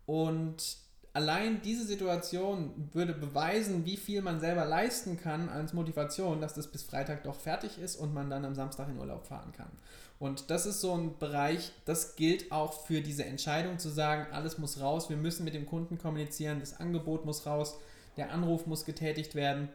Und 0.07 0.77
allein 1.13 1.61
diese 1.63 1.85
Situation 1.85 2.89
würde 2.93 3.15
beweisen, 3.15 3.85
wie 3.85 3.97
viel 3.97 4.23
man 4.23 4.41
selber 4.41 4.65
leisten 4.65 5.19
kann 5.19 5.49
als 5.49 5.73
Motivation, 5.73 6.41
dass 6.41 6.55
das 6.55 6.69
bis 6.69 6.83
Freitag 6.83 7.25
doch 7.25 7.35
fertig 7.35 7.79
ist 7.79 7.97
und 7.97 8.15
man 8.15 8.31
dann 8.31 8.45
am 8.45 8.55
Samstag 8.55 8.89
in 8.89 8.99
Urlaub 8.99 9.27
fahren 9.27 9.53
kann. 9.53 9.71
Und 10.19 10.51
das 10.51 10.67
ist 10.67 10.81
so 10.81 10.95
ein 10.95 11.19
Bereich, 11.19 11.73
das 11.87 12.15
gilt 12.15 12.53
auch 12.53 12.85
für 12.87 13.01
diese 13.01 13.25
Entscheidung 13.25 13.79
zu 13.79 13.89
sagen, 13.89 14.27
alles 14.33 14.59
muss 14.59 14.81
raus, 14.81 15.09
wir 15.09 15.17
müssen 15.17 15.45
mit 15.45 15.55
dem 15.55 15.67
Kunden 15.67 15.97
kommunizieren, 15.97 16.61
das 16.61 16.79
Angebot 16.79 17.25
muss 17.25 17.47
raus, 17.47 17.79
der 18.17 18.31
Anruf 18.31 18.67
muss 18.67 18.85
getätigt 18.85 19.35
werden, 19.35 19.71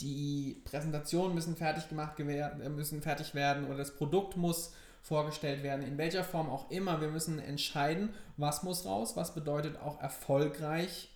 die 0.00 0.60
Präsentationen 0.64 1.34
müssen 1.34 1.56
fertig 1.56 1.88
gemacht 1.88 2.18
äh, 2.20 2.68
müssen 2.68 3.00
fertig 3.00 3.34
werden 3.34 3.66
oder 3.66 3.78
das 3.78 3.94
Produkt 3.96 4.36
muss 4.36 4.72
vorgestellt 5.04 5.62
werden, 5.62 5.84
in 5.84 5.98
welcher 5.98 6.24
Form 6.24 6.48
auch 6.48 6.70
immer. 6.70 7.02
Wir 7.02 7.08
müssen 7.08 7.38
entscheiden, 7.38 8.08
was 8.38 8.62
muss 8.62 8.86
raus, 8.86 9.16
was 9.16 9.34
bedeutet 9.34 9.76
auch 9.76 10.00
erfolgreich 10.00 11.10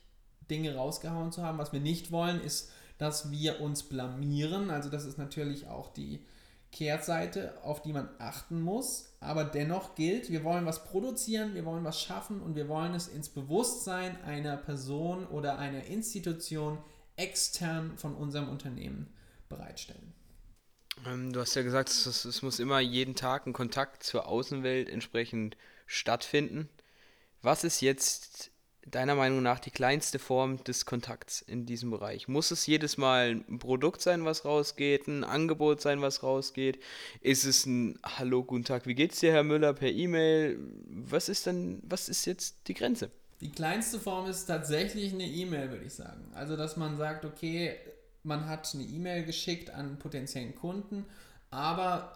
Dinge 0.50 0.76
rausgehauen 0.76 1.32
zu 1.32 1.42
haben. 1.42 1.56
Was 1.56 1.72
wir 1.72 1.80
nicht 1.80 2.12
wollen, 2.12 2.38
ist, 2.38 2.70
dass 2.98 3.30
wir 3.30 3.62
uns 3.62 3.84
blamieren. 3.84 4.70
Also 4.70 4.90
das 4.90 5.06
ist 5.06 5.16
natürlich 5.16 5.68
auch 5.68 5.90
die 5.90 6.22
Kehrseite, 6.70 7.54
auf 7.64 7.80
die 7.80 7.94
man 7.94 8.10
achten 8.18 8.60
muss. 8.60 9.16
Aber 9.20 9.44
dennoch 9.44 9.94
gilt, 9.94 10.30
wir 10.30 10.44
wollen 10.44 10.66
was 10.66 10.84
produzieren, 10.84 11.54
wir 11.54 11.64
wollen 11.64 11.84
was 11.84 11.98
schaffen 11.98 12.42
und 12.42 12.56
wir 12.56 12.68
wollen 12.68 12.92
es 12.92 13.08
ins 13.08 13.30
Bewusstsein 13.30 14.22
einer 14.22 14.58
Person 14.58 15.26
oder 15.26 15.58
einer 15.58 15.84
Institution 15.84 16.76
extern 17.16 17.96
von 17.96 18.14
unserem 18.14 18.50
Unternehmen 18.50 19.14
bereitstellen. 19.48 20.12
Ähm, 21.06 21.32
du 21.32 21.40
hast 21.40 21.54
ja 21.54 21.62
gesagt, 21.62 21.88
es, 21.88 22.06
es, 22.24 22.42
muss 22.42 22.58
immer 22.58 22.80
jeden 22.80 23.14
Tag 23.14 23.46
ein 23.46 23.52
Kontakt 23.52 24.02
zur 24.02 24.26
Außenwelt 24.26 24.88
entsprechend 24.88 25.56
stattfinden. 25.86 26.68
Was 27.42 27.64
ist 27.64 27.80
jetzt 27.80 28.50
deiner 28.84 29.14
Meinung 29.14 29.42
nach 29.42 29.60
die 29.60 29.70
kleinste 29.70 30.18
Form 30.18 30.62
des 30.64 30.86
Kontakts 30.86 31.42
in 31.42 31.66
diesem 31.66 31.90
Bereich? 31.90 32.26
Muss 32.26 32.50
es 32.50 32.66
jedes 32.66 32.96
Mal 32.96 33.42
ein 33.48 33.58
Produkt 33.58 34.00
sein, 34.00 34.24
was 34.24 34.44
rausgeht, 34.44 35.06
ein 35.06 35.24
Angebot 35.24 35.80
sein, 35.80 36.00
was 36.00 36.22
rausgeht? 36.22 36.82
Ist 37.20 37.44
es 37.44 37.66
ein 37.66 37.98
Hallo, 38.02 38.42
guten 38.42 38.64
Tag, 38.64 38.86
wie 38.86 38.94
geht's 38.94 39.20
dir, 39.20 39.32
Herr 39.32 39.44
Müller, 39.44 39.74
per 39.74 39.90
E-Mail? 39.90 40.58
Was 40.88 41.28
ist 41.28 41.46
denn, 41.46 41.82
was 41.84 42.08
ist 42.08 42.24
jetzt 42.24 42.56
die 42.66 42.74
Grenze? 42.74 43.10
Die 43.40 43.52
kleinste 43.52 44.00
Form 44.00 44.28
ist 44.28 44.46
tatsächlich 44.46 45.12
eine 45.12 45.26
E-Mail, 45.26 45.70
würde 45.70 45.84
ich 45.84 45.94
sagen. 45.94 46.32
Also, 46.34 46.56
dass 46.56 46.76
man 46.76 46.96
sagt, 46.96 47.24
okay, 47.24 47.76
man 48.28 48.46
hat 48.46 48.70
eine 48.74 48.84
E-Mail 48.84 49.24
geschickt 49.24 49.70
an 49.70 49.98
potenziellen 49.98 50.54
Kunden, 50.54 51.04
aber 51.50 52.12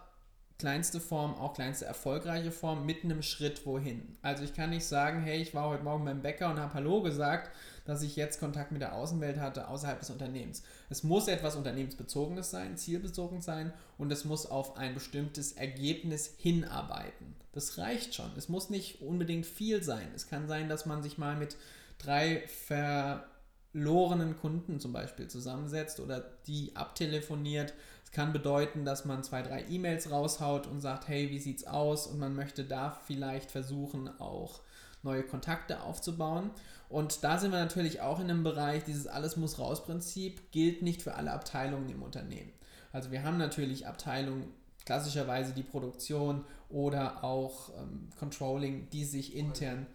kleinste 0.59 1.01
Form, 1.01 1.35
auch 1.35 1.55
kleinste 1.55 1.85
erfolgreiche 1.85 2.51
Form 2.51 2.85
mit 2.85 3.03
einem 3.03 3.21
Schritt 3.21 3.65
wohin. 3.65 4.15
Also 4.21 4.43
ich 4.43 4.53
kann 4.53 4.69
nicht 4.69 4.85
sagen, 4.85 5.21
hey, 5.21 5.41
ich 5.41 5.53
war 5.53 5.67
heute 5.67 5.83
Morgen 5.83 6.05
beim 6.05 6.21
Bäcker 6.21 6.49
und 6.49 6.59
habe 6.59 6.73
Hallo 6.75 7.01
gesagt, 7.01 7.51
dass 7.85 8.01
ich 8.01 8.15
jetzt 8.15 8.39
Kontakt 8.39 8.71
mit 8.71 8.81
der 8.81 8.93
Außenwelt 8.93 9.39
hatte 9.39 9.67
außerhalb 9.67 9.99
des 9.99 10.09
Unternehmens. 10.09 10.63
Es 10.89 11.03
muss 11.03 11.27
etwas 11.27 11.57
Unternehmensbezogenes 11.57 12.49
sein, 12.49 12.77
zielbezogen 12.77 13.41
sein 13.41 13.73
und 13.97 14.09
es 14.11 14.23
muss 14.23 14.45
auf 14.45 14.77
ein 14.77 14.93
bestimmtes 14.93 15.53
Ergebnis 15.53 16.33
hinarbeiten. 16.37 17.35
Das 17.51 17.77
reicht 17.77 18.15
schon. 18.15 18.31
Es 18.37 18.47
muss 18.47 18.69
nicht 18.69 19.01
unbedingt 19.01 19.45
viel 19.45 19.83
sein. 19.83 20.07
Es 20.15 20.29
kann 20.29 20.47
sein, 20.47 20.69
dass 20.69 20.85
man 20.85 21.03
sich 21.03 21.17
mal 21.17 21.35
mit 21.35 21.57
drei 21.97 22.43
ver 22.47 23.25
verlorenen 23.73 24.37
Kunden 24.37 24.79
zum 24.79 24.93
Beispiel 24.93 25.27
zusammensetzt 25.27 25.99
oder 25.99 26.23
die 26.47 26.75
abtelefoniert. 26.75 27.73
Es 28.05 28.11
kann 28.11 28.31
bedeuten, 28.31 28.85
dass 28.85 29.03
man 29.03 29.23
zwei, 29.23 29.41
drei 29.41 29.65
E-Mails 29.67 30.11
raushaut 30.11 30.67
und 30.67 30.79
sagt, 30.79 31.07
hey, 31.07 31.31
wie 31.31 31.39
sieht's 31.39 31.65
aus? 31.65 32.05
Und 32.05 32.19
man 32.19 32.35
möchte 32.35 32.63
da 32.63 32.91
vielleicht 32.91 33.49
versuchen, 33.49 34.09
auch 34.19 34.61
neue 35.01 35.23
Kontakte 35.23 35.81
aufzubauen. 35.81 36.51
Und 36.87 37.23
da 37.23 37.39
sind 37.39 37.51
wir 37.51 37.59
natürlich 37.59 38.01
auch 38.01 38.19
in 38.19 38.29
einem 38.29 38.43
Bereich, 38.43 38.83
dieses 38.83 39.07
Alles 39.07 39.37
muss 39.37 39.57
raus 39.57 39.83
Prinzip 39.83 40.51
gilt 40.51 40.83
nicht 40.83 41.01
für 41.01 41.15
alle 41.15 41.31
Abteilungen 41.31 41.89
im 41.89 42.03
Unternehmen. 42.03 42.51
Also 42.91 43.09
wir 43.09 43.23
haben 43.23 43.37
natürlich 43.37 43.87
Abteilungen, 43.87 44.53
klassischerweise 44.85 45.53
die 45.53 45.63
Produktion 45.63 46.43
oder 46.69 47.23
auch 47.23 47.69
ähm, 47.79 48.09
Controlling, 48.19 48.89
die 48.91 49.05
sich 49.05 49.35
intern 49.35 49.87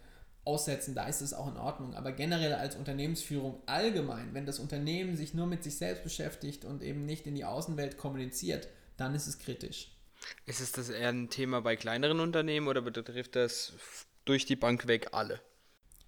aussetzen, 0.48 0.94
da 0.94 1.06
ist 1.06 1.20
es 1.20 1.34
auch 1.34 1.46
in 1.46 1.58
Ordnung. 1.58 1.94
Aber 1.94 2.10
generell 2.12 2.54
als 2.54 2.74
Unternehmensführung 2.74 3.62
allgemein, 3.66 4.32
wenn 4.32 4.46
das 4.46 4.58
Unternehmen 4.58 5.14
sich 5.14 5.34
nur 5.34 5.46
mit 5.46 5.62
sich 5.62 5.76
selbst 5.76 6.02
beschäftigt 6.02 6.64
und 6.64 6.82
eben 6.82 7.04
nicht 7.04 7.26
in 7.26 7.34
die 7.34 7.44
Außenwelt 7.44 7.98
kommuniziert, 7.98 8.68
dann 8.96 9.14
ist 9.14 9.26
es 9.26 9.38
kritisch. 9.38 9.92
Ist 10.46 10.60
es 10.60 10.72
das 10.72 10.88
eher 10.88 11.10
ein 11.10 11.28
Thema 11.28 11.60
bei 11.60 11.76
kleineren 11.76 12.20
Unternehmen 12.20 12.66
oder 12.66 12.80
betrifft 12.80 13.36
das 13.36 13.74
durch 14.24 14.46
die 14.46 14.56
Bank 14.56 14.88
weg 14.88 15.08
alle? 15.12 15.40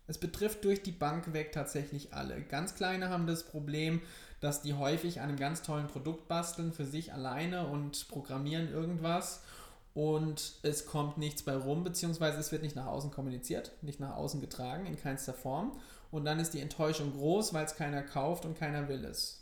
Es 0.06 0.16
betrifft 0.18 0.64
durch 0.64 0.82
die 0.82 0.90
Bank 0.90 1.34
weg 1.34 1.52
tatsächlich 1.52 2.14
alle. 2.14 2.40
Ganz 2.40 2.74
kleine 2.74 3.10
haben 3.10 3.26
das 3.26 3.44
Problem, 3.44 4.00
dass 4.40 4.62
die 4.62 4.72
häufig 4.72 5.20
an 5.20 5.28
einem 5.28 5.38
ganz 5.38 5.62
tollen 5.62 5.86
Produkt 5.86 6.28
basteln 6.28 6.72
für 6.72 6.86
sich 6.86 7.12
alleine 7.12 7.68
und 7.68 8.08
programmieren 8.08 8.72
irgendwas 8.72 9.42
und 9.94 10.54
es 10.62 10.86
kommt 10.86 11.18
nichts 11.18 11.42
bei 11.42 11.56
rum, 11.56 11.82
beziehungsweise 11.82 12.38
es 12.38 12.52
wird 12.52 12.62
nicht 12.62 12.76
nach 12.76 12.86
außen 12.86 13.10
kommuniziert, 13.10 13.72
nicht 13.82 14.00
nach 14.00 14.16
außen 14.16 14.40
getragen, 14.40 14.86
in 14.86 14.96
keinster 14.96 15.34
Form. 15.34 15.72
Und 16.10 16.24
dann 16.24 16.40
ist 16.40 16.54
die 16.54 16.60
Enttäuschung 16.60 17.12
groß, 17.12 17.54
weil 17.54 17.64
es 17.64 17.76
keiner 17.76 18.02
kauft 18.02 18.44
und 18.44 18.58
keiner 18.58 18.88
will 18.88 19.04
es. 19.04 19.40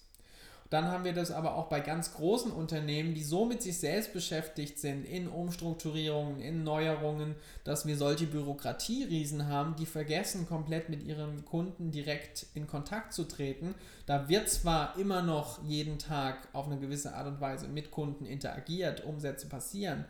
Dann 0.70 0.84
haben 0.84 1.04
wir 1.04 1.14
das 1.14 1.30
aber 1.30 1.54
auch 1.54 1.68
bei 1.68 1.80
ganz 1.80 2.12
großen 2.12 2.52
Unternehmen, 2.52 3.14
die 3.14 3.22
so 3.22 3.46
mit 3.46 3.62
sich 3.62 3.78
selbst 3.78 4.12
beschäftigt 4.12 4.78
sind, 4.78 5.06
in 5.06 5.26
Umstrukturierungen, 5.26 6.40
in 6.40 6.62
Neuerungen, 6.62 7.36
dass 7.64 7.86
wir 7.86 7.96
solche 7.96 8.26
Bürokratieriesen 8.26 9.46
haben, 9.46 9.76
die 9.76 9.86
vergessen, 9.86 10.46
komplett 10.46 10.90
mit 10.90 11.02
ihren 11.02 11.46
Kunden 11.46 11.90
direkt 11.90 12.46
in 12.52 12.66
Kontakt 12.66 13.14
zu 13.14 13.24
treten. 13.24 13.74
Da 14.04 14.28
wird 14.28 14.50
zwar 14.50 14.98
immer 14.98 15.22
noch 15.22 15.64
jeden 15.64 15.98
Tag 15.98 16.48
auf 16.52 16.66
eine 16.66 16.78
gewisse 16.78 17.14
Art 17.14 17.28
und 17.28 17.40
Weise 17.40 17.66
mit 17.68 17.90
Kunden 17.90 18.26
interagiert, 18.26 19.04
Umsätze 19.06 19.48
passieren, 19.48 20.04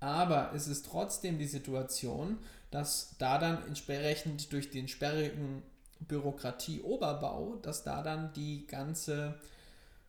aber 0.00 0.52
es 0.54 0.66
ist 0.66 0.86
trotzdem 0.86 1.38
die 1.38 1.46
Situation, 1.46 2.38
dass 2.70 3.14
da 3.18 3.38
dann 3.38 3.64
entsprechend 3.66 4.52
durch 4.52 4.70
den 4.70 4.88
sperrigen 4.88 5.62
Bürokratieoberbau, 6.00 7.56
dass 7.62 7.84
da 7.84 8.02
dann 8.02 8.32
die 8.32 8.66
ganze 8.66 9.38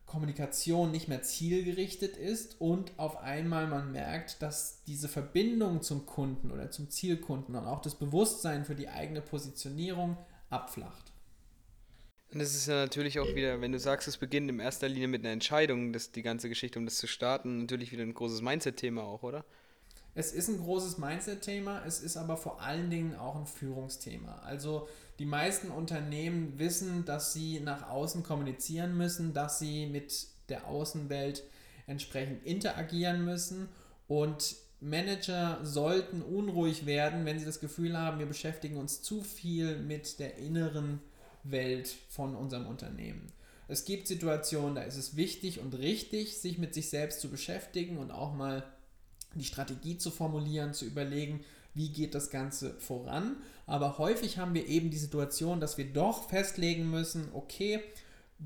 Kommunikation 0.06 0.90
nicht 0.90 1.08
mehr 1.08 1.22
zielgerichtet 1.22 2.16
ist 2.16 2.60
und 2.60 2.92
auf 2.98 3.18
einmal 3.22 3.66
man 3.66 3.92
merkt, 3.92 4.42
dass 4.42 4.82
diese 4.86 5.08
Verbindung 5.08 5.82
zum 5.82 6.06
Kunden 6.06 6.50
oder 6.50 6.70
zum 6.70 6.90
Zielkunden 6.90 7.54
und 7.54 7.66
auch 7.66 7.80
das 7.80 7.94
Bewusstsein 7.94 8.64
für 8.64 8.74
die 8.74 8.88
eigene 8.88 9.20
Positionierung 9.20 10.16
abflacht. 10.50 11.12
Und 12.32 12.40
das 12.40 12.54
ist 12.54 12.66
ja 12.66 12.76
natürlich 12.76 13.20
auch 13.20 13.34
wieder, 13.34 13.60
wenn 13.60 13.72
du 13.72 13.78
sagst, 13.78 14.08
es 14.08 14.16
beginnt 14.16 14.50
in 14.50 14.58
erster 14.58 14.88
Linie 14.88 15.08
mit 15.08 15.22
einer 15.22 15.32
Entscheidung, 15.32 15.92
das, 15.92 16.12
die 16.12 16.22
ganze 16.22 16.48
Geschichte, 16.48 16.78
um 16.78 16.86
das 16.86 16.96
zu 16.96 17.06
starten, 17.06 17.60
natürlich 17.60 17.92
wieder 17.92 18.02
ein 18.02 18.14
großes 18.14 18.40
Mindset-Thema 18.40 19.02
auch, 19.02 19.22
oder? 19.22 19.44
Es 20.14 20.32
ist 20.32 20.48
ein 20.48 20.58
großes 20.58 20.98
Mindset-Thema, 20.98 21.84
es 21.86 22.00
ist 22.00 22.16
aber 22.16 22.36
vor 22.36 22.60
allen 22.60 22.90
Dingen 22.90 23.14
auch 23.16 23.34
ein 23.34 23.46
Führungsthema. 23.46 24.40
Also 24.44 24.88
die 25.18 25.24
meisten 25.24 25.70
Unternehmen 25.70 26.58
wissen, 26.58 27.04
dass 27.06 27.32
sie 27.32 27.60
nach 27.60 27.88
außen 27.88 28.22
kommunizieren 28.22 28.96
müssen, 28.96 29.32
dass 29.32 29.58
sie 29.58 29.86
mit 29.86 30.26
der 30.50 30.68
Außenwelt 30.68 31.44
entsprechend 31.86 32.44
interagieren 32.44 33.24
müssen 33.24 33.68
und 34.06 34.56
Manager 34.80 35.60
sollten 35.62 36.22
unruhig 36.22 36.86
werden, 36.86 37.24
wenn 37.24 37.38
sie 37.38 37.44
das 37.44 37.60
Gefühl 37.60 37.96
haben, 37.96 38.18
wir 38.18 38.26
beschäftigen 38.26 38.76
uns 38.76 39.00
zu 39.00 39.22
viel 39.22 39.78
mit 39.78 40.18
der 40.18 40.36
inneren 40.38 41.00
Welt 41.44 41.94
von 42.08 42.34
unserem 42.34 42.66
Unternehmen. 42.66 43.32
Es 43.68 43.84
gibt 43.84 44.08
Situationen, 44.08 44.74
da 44.74 44.82
ist 44.82 44.96
es 44.96 45.16
wichtig 45.16 45.60
und 45.60 45.78
richtig, 45.78 46.38
sich 46.38 46.58
mit 46.58 46.74
sich 46.74 46.90
selbst 46.90 47.20
zu 47.20 47.30
beschäftigen 47.30 47.96
und 47.96 48.10
auch 48.10 48.34
mal 48.34 48.64
die 49.40 49.46
Strategie 49.46 49.98
zu 49.98 50.10
formulieren, 50.10 50.74
zu 50.74 50.84
überlegen, 50.84 51.44
wie 51.74 51.88
geht 51.88 52.14
das 52.14 52.30
Ganze 52.30 52.74
voran. 52.74 53.36
Aber 53.66 53.98
häufig 53.98 54.38
haben 54.38 54.54
wir 54.54 54.66
eben 54.66 54.90
die 54.90 54.98
Situation, 54.98 55.60
dass 55.60 55.78
wir 55.78 55.92
doch 55.92 56.28
festlegen 56.28 56.90
müssen, 56.90 57.28
okay, 57.32 57.80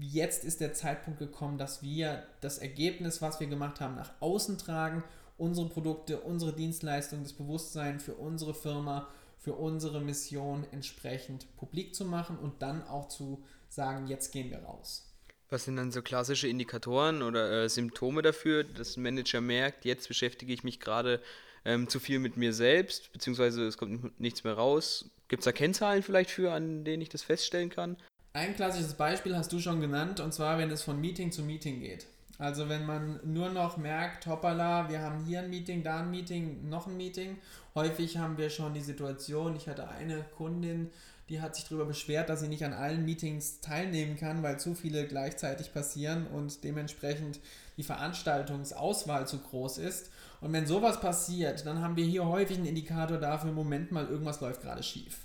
jetzt 0.00 0.44
ist 0.44 0.60
der 0.60 0.74
Zeitpunkt 0.74 1.18
gekommen, 1.18 1.58
dass 1.58 1.82
wir 1.82 2.22
das 2.40 2.58
Ergebnis, 2.58 3.22
was 3.22 3.40
wir 3.40 3.46
gemacht 3.46 3.80
haben, 3.80 3.96
nach 3.96 4.12
außen 4.20 4.58
tragen, 4.58 5.02
unsere 5.38 5.68
Produkte, 5.68 6.20
unsere 6.20 6.52
Dienstleistungen, 6.52 7.24
das 7.24 7.32
Bewusstsein 7.32 8.00
für 8.00 8.14
unsere 8.14 8.54
Firma, 8.54 9.08
für 9.38 9.54
unsere 9.54 10.00
Mission 10.00 10.66
entsprechend 10.72 11.54
publik 11.56 11.94
zu 11.94 12.04
machen 12.04 12.38
und 12.38 12.62
dann 12.62 12.82
auch 12.82 13.08
zu 13.08 13.42
sagen, 13.68 14.06
jetzt 14.06 14.32
gehen 14.32 14.50
wir 14.50 14.60
raus. 14.60 15.15
Was 15.48 15.64
sind 15.64 15.76
dann 15.76 15.92
so 15.92 16.02
klassische 16.02 16.48
Indikatoren 16.48 17.22
oder 17.22 17.64
äh, 17.64 17.68
Symptome 17.68 18.22
dafür, 18.22 18.64
dass 18.64 18.96
ein 18.96 19.02
Manager 19.02 19.40
merkt, 19.40 19.84
jetzt 19.84 20.08
beschäftige 20.08 20.52
ich 20.52 20.64
mich 20.64 20.80
gerade 20.80 21.22
ähm, 21.64 21.88
zu 21.88 22.00
viel 22.00 22.18
mit 22.18 22.36
mir 22.36 22.52
selbst, 22.52 23.12
beziehungsweise 23.12 23.64
es 23.66 23.78
kommt 23.78 24.18
nichts 24.20 24.44
mehr 24.44 24.54
raus? 24.54 25.10
Gibt 25.28 25.40
es 25.40 25.44
da 25.44 25.52
Kennzahlen 25.52 26.02
vielleicht 26.02 26.30
für, 26.30 26.52
an 26.52 26.84
denen 26.84 27.02
ich 27.02 27.08
das 27.08 27.22
feststellen 27.22 27.70
kann? 27.70 27.96
Ein 28.32 28.54
klassisches 28.54 28.94
Beispiel 28.94 29.36
hast 29.36 29.52
du 29.52 29.60
schon 29.60 29.80
genannt, 29.80 30.20
und 30.20 30.34
zwar, 30.34 30.58
wenn 30.58 30.70
es 30.70 30.82
von 30.82 31.00
Meeting 31.00 31.32
zu 31.32 31.42
Meeting 31.42 31.80
geht. 31.80 32.06
Also 32.38 32.68
wenn 32.68 32.84
man 32.84 33.18
nur 33.24 33.48
noch 33.48 33.78
merkt, 33.78 34.26
hoppala, 34.26 34.90
wir 34.90 35.00
haben 35.00 35.24
hier 35.24 35.40
ein 35.40 35.50
Meeting, 35.50 35.82
da 35.82 36.00
ein 36.00 36.10
Meeting, 36.10 36.68
noch 36.68 36.86
ein 36.86 36.96
Meeting. 36.96 37.38
Häufig 37.74 38.18
haben 38.18 38.36
wir 38.36 38.50
schon 38.50 38.74
die 38.74 38.82
Situation, 38.82 39.56
ich 39.56 39.68
hatte 39.68 39.88
eine 39.88 40.24
Kundin, 40.36 40.90
Die 41.28 41.40
hat 41.40 41.56
sich 41.56 41.64
darüber 41.64 41.86
beschwert, 41.86 42.28
dass 42.28 42.40
sie 42.40 42.48
nicht 42.48 42.64
an 42.64 42.72
allen 42.72 43.04
Meetings 43.04 43.60
teilnehmen 43.60 44.16
kann, 44.16 44.44
weil 44.44 44.60
zu 44.60 44.74
viele 44.74 45.08
gleichzeitig 45.08 45.72
passieren 45.72 46.26
und 46.28 46.62
dementsprechend 46.62 47.40
die 47.76 47.82
Veranstaltungsauswahl 47.82 49.26
zu 49.26 49.38
groß 49.38 49.78
ist. 49.78 50.10
Und 50.40 50.52
wenn 50.52 50.66
sowas 50.66 51.00
passiert, 51.00 51.66
dann 51.66 51.80
haben 51.80 51.96
wir 51.96 52.04
hier 52.04 52.26
häufig 52.26 52.58
einen 52.58 52.66
Indikator 52.66 53.18
dafür, 53.18 53.50
im 53.50 53.56
Moment 53.56 53.90
mal, 53.90 54.06
irgendwas 54.06 54.40
läuft 54.40 54.62
gerade 54.62 54.84
schief. 54.84 55.18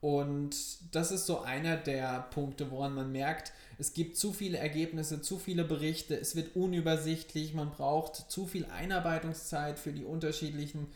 Und 0.00 0.56
das 0.92 1.12
ist 1.12 1.26
so 1.26 1.42
einer 1.42 1.76
der 1.76 2.26
Punkte, 2.30 2.70
woran 2.70 2.94
man 2.94 3.12
merkt, 3.12 3.52
es 3.78 3.94
gibt 3.94 4.16
zu 4.16 4.32
viele 4.32 4.58
Ergebnisse, 4.58 5.22
zu 5.22 5.38
viele 5.38 5.64
Berichte, 5.64 6.18
es 6.18 6.36
wird 6.36 6.56
unübersichtlich, 6.56 7.54
man 7.54 7.70
braucht 7.70 8.16
zu 8.30 8.46
viel 8.46 8.66
Einarbeitungszeit 8.66 9.78
für 9.78 9.92
die 9.92 10.04
unterschiedlichen 10.04 10.88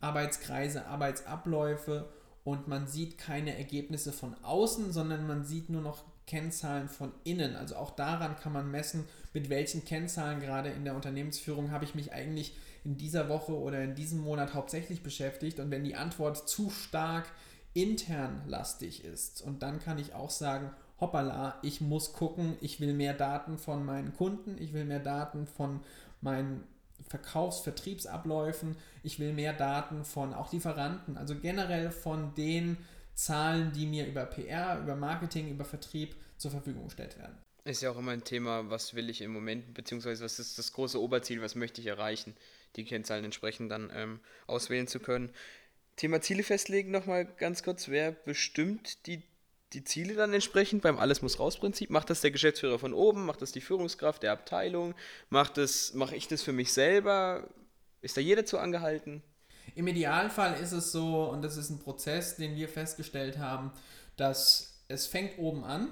Arbeitskreise, 0.00 0.86
Arbeitsabläufe 0.86 2.08
und 2.46 2.68
man 2.68 2.86
sieht 2.86 3.18
keine 3.18 3.58
Ergebnisse 3.58 4.12
von 4.12 4.36
außen, 4.44 4.92
sondern 4.92 5.26
man 5.26 5.44
sieht 5.44 5.68
nur 5.68 5.82
noch 5.82 6.04
Kennzahlen 6.28 6.88
von 6.88 7.10
innen. 7.24 7.56
Also 7.56 7.74
auch 7.74 7.90
daran 7.90 8.36
kann 8.36 8.52
man 8.52 8.70
messen, 8.70 9.04
mit 9.34 9.50
welchen 9.50 9.84
Kennzahlen 9.84 10.38
gerade 10.38 10.68
in 10.68 10.84
der 10.84 10.94
Unternehmensführung 10.94 11.72
habe 11.72 11.84
ich 11.84 11.96
mich 11.96 12.12
eigentlich 12.12 12.54
in 12.84 12.96
dieser 12.96 13.28
Woche 13.28 13.52
oder 13.52 13.82
in 13.82 13.96
diesem 13.96 14.20
Monat 14.20 14.54
hauptsächlich 14.54 15.02
beschäftigt. 15.02 15.58
Und 15.58 15.72
wenn 15.72 15.82
die 15.82 15.96
Antwort 15.96 16.48
zu 16.48 16.70
stark 16.70 17.26
intern 17.74 18.42
lastig 18.46 19.04
ist. 19.04 19.42
Und 19.42 19.64
dann 19.64 19.80
kann 19.80 19.98
ich 19.98 20.14
auch 20.14 20.30
sagen, 20.30 20.70
hoppala, 21.00 21.58
ich 21.62 21.80
muss 21.80 22.12
gucken, 22.12 22.54
ich 22.60 22.80
will 22.80 22.94
mehr 22.94 23.14
Daten 23.14 23.58
von 23.58 23.84
meinen 23.84 24.14
Kunden, 24.14 24.56
ich 24.62 24.72
will 24.72 24.84
mehr 24.84 25.00
Daten 25.00 25.48
von 25.48 25.80
meinen 26.20 26.62
Verkaufs-, 27.08 27.60
Vertriebsabläufen, 27.60 28.76
ich 29.02 29.18
will 29.18 29.32
mehr 29.32 29.52
Daten 29.52 30.04
von 30.04 30.34
auch 30.34 30.52
Lieferanten, 30.52 31.16
also 31.16 31.34
generell 31.36 31.90
von 31.90 32.34
den 32.34 32.76
Zahlen, 33.14 33.72
die 33.72 33.86
mir 33.86 34.06
über 34.06 34.26
PR, 34.26 34.80
über 34.80 34.94
Marketing, 34.94 35.48
über 35.50 35.64
Vertrieb 35.64 36.14
zur 36.36 36.50
Verfügung 36.50 36.84
gestellt 36.84 37.18
werden. 37.18 37.36
Ist 37.64 37.82
ja 37.82 37.90
auch 37.90 37.98
immer 37.98 38.12
ein 38.12 38.22
Thema, 38.22 38.70
was 38.70 38.94
will 38.94 39.10
ich 39.10 39.22
im 39.22 39.32
Moment, 39.32 39.74
beziehungsweise 39.74 40.24
was 40.24 40.38
ist 40.38 40.58
das 40.58 40.72
große 40.72 41.00
Oberziel, 41.00 41.42
was 41.42 41.54
möchte 41.54 41.80
ich 41.80 41.86
erreichen, 41.88 42.36
die 42.76 42.84
Kennzahlen 42.84 43.24
entsprechend 43.24 43.72
dann 43.72 43.90
ähm, 43.94 44.20
auswählen 44.46 44.86
zu 44.86 45.00
können. 45.00 45.32
Thema 45.96 46.20
Ziele 46.20 46.42
festlegen 46.42 46.90
nochmal 46.90 47.24
ganz 47.24 47.62
kurz. 47.62 47.88
Wer 47.88 48.12
bestimmt 48.12 49.06
die, 49.06 49.22
die 49.72 49.84
Ziele 49.84 50.14
dann 50.14 50.32
entsprechend 50.32 50.82
beim 50.82 50.98
Alles 50.98 51.22
muss 51.22 51.38
raus 51.38 51.58
Prinzip? 51.58 51.90
Macht 51.90 52.10
das 52.10 52.20
der 52.20 52.30
Geschäftsführer 52.30 52.78
von 52.78 52.94
oben? 52.94 53.26
Macht 53.26 53.42
das 53.42 53.52
die 53.52 53.60
Führungskraft 53.60 54.22
der 54.22 54.32
Abteilung? 54.32 54.94
Macht 55.28 55.56
das, 55.56 55.94
mache 55.94 56.16
ich 56.16 56.28
das 56.28 56.42
für 56.42 56.52
mich 56.52 56.72
selber? 56.72 57.48
Ist 58.00 58.16
da 58.16 58.20
jeder 58.20 58.44
zu 58.44 58.58
angehalten? 58.58 59.22
Im 59.74 59.88
Idealfall 59.88 60.54
ist 60.60 60.72
es 60.72 60.92
so, 60.92 61.24
und 61.24 61.42
das 61.42 61.56
ist 61.56 61.70
ein 61.70 61.80
Prozess, 61.80 62.36
den 62.36 62.54
wir 62.54 62.68
festgestellt 62.68 63.38
haben, 63.38 63.72
dass 64.16 64.84
es 64.88 65.06
fängt 65.06 65.38
oben 65.38 65.64
an, 65.64 65.88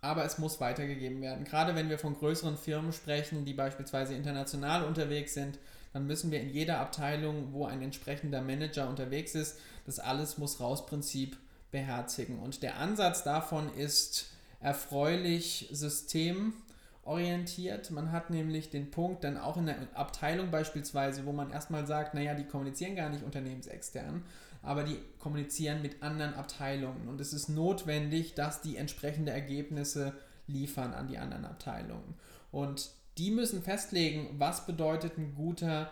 aber 0.00 0.24
es 0.24 0.38
muss 0.38 0.60
weitergegeben 0.60 1.20
werden. 1.20 1.44
Gerade 1.44 1.74
wenn 1.74 1.90
wir 1.90 1.98
von 1.98 2.14
größeren 2.14 2.56
Firmen 2.56 2.92
sprechen, 2.92 3.44
die 3.44 3.54
beispielsweise 3.54 4.14
international 4.14 4.84
unterwegs 4.84 5.34
sind, 5.34 5.58
dann 5.92 6.06
müssen 6.06 6.30
wir 6.30 6.40
in 6.40 6.50
jeder 6.50 6.78
Abteilung, 6.78 7.52
wo 7.52 7.66
ein 7.66 7.82
entsprechender 7.82 8.40
Manager 8.40 8.88
unterwegs 8.88 9.34
ist, 9.34 9.58
das 9.84 9.98
alles 9.98 10.38
muss 10.38 10.60
raus 10.60 10.86
Prinzip 10.86 11.36
beherzigen. 11.72 12.38
Und 12.38 12.62
der 12.62 12.78
Ansatz 12.78 13.24
davon 13.24 13.74
ist 13.74 14.30
erfreulich 14.60 15.68
systemorientiert. 15.72 17.90
Man 17.90 18.12
hat 18.12 18.30
nämlich 18.30 18.70
den 18.70 18.92
Punkt 18.92 19.24
dann 19.24 19.36
auch 19.36 19.56
in 19.56 19.66
der 19.66 19.78
Abteilung 19.94 20.52
beispielsweise, 20.52 21.26
wo 21.26 21.32
man 21.32 21.50
erstmal 21.50 21.84
sagt, 21.86 22.14
naja, 22.14 22.34
die 22.34 22.46
kommunizieren 22.46 22.94
gar 22.94 23.10
nicht 23.10 23.24
unternehmensextern, 23.24 24.22
aber 24.62 24.84
die 24.84 25.00
kommunizieren 25.18 25.82
mit 25.82 26.04
anderen 26.04 26.34
Abteilungen. 26.34 27.08
Und 27.08 27.20
es 27.20 27.32
ist 27.32 27.48
notwendig, 27.48 28.34
dass 28.34 28.62
die 28.62 28.76
entsprechende 28.76 29.32
Ergebnisse 29.32 30.12
liefern 30.46 30.94
an 30.94 31.08
die 31.08 31.18
anderen 31.18 31.44
Abteilungen. 31.44 32.14
Und 32.52 32.90
die 33.18 33.32
müssen 33.32 33.62
festlegen, 33.62 34.36
was 34.38 34.66
bedeutet 34.66 35.18
ein 35.18 35.34
guter 35.34 35.90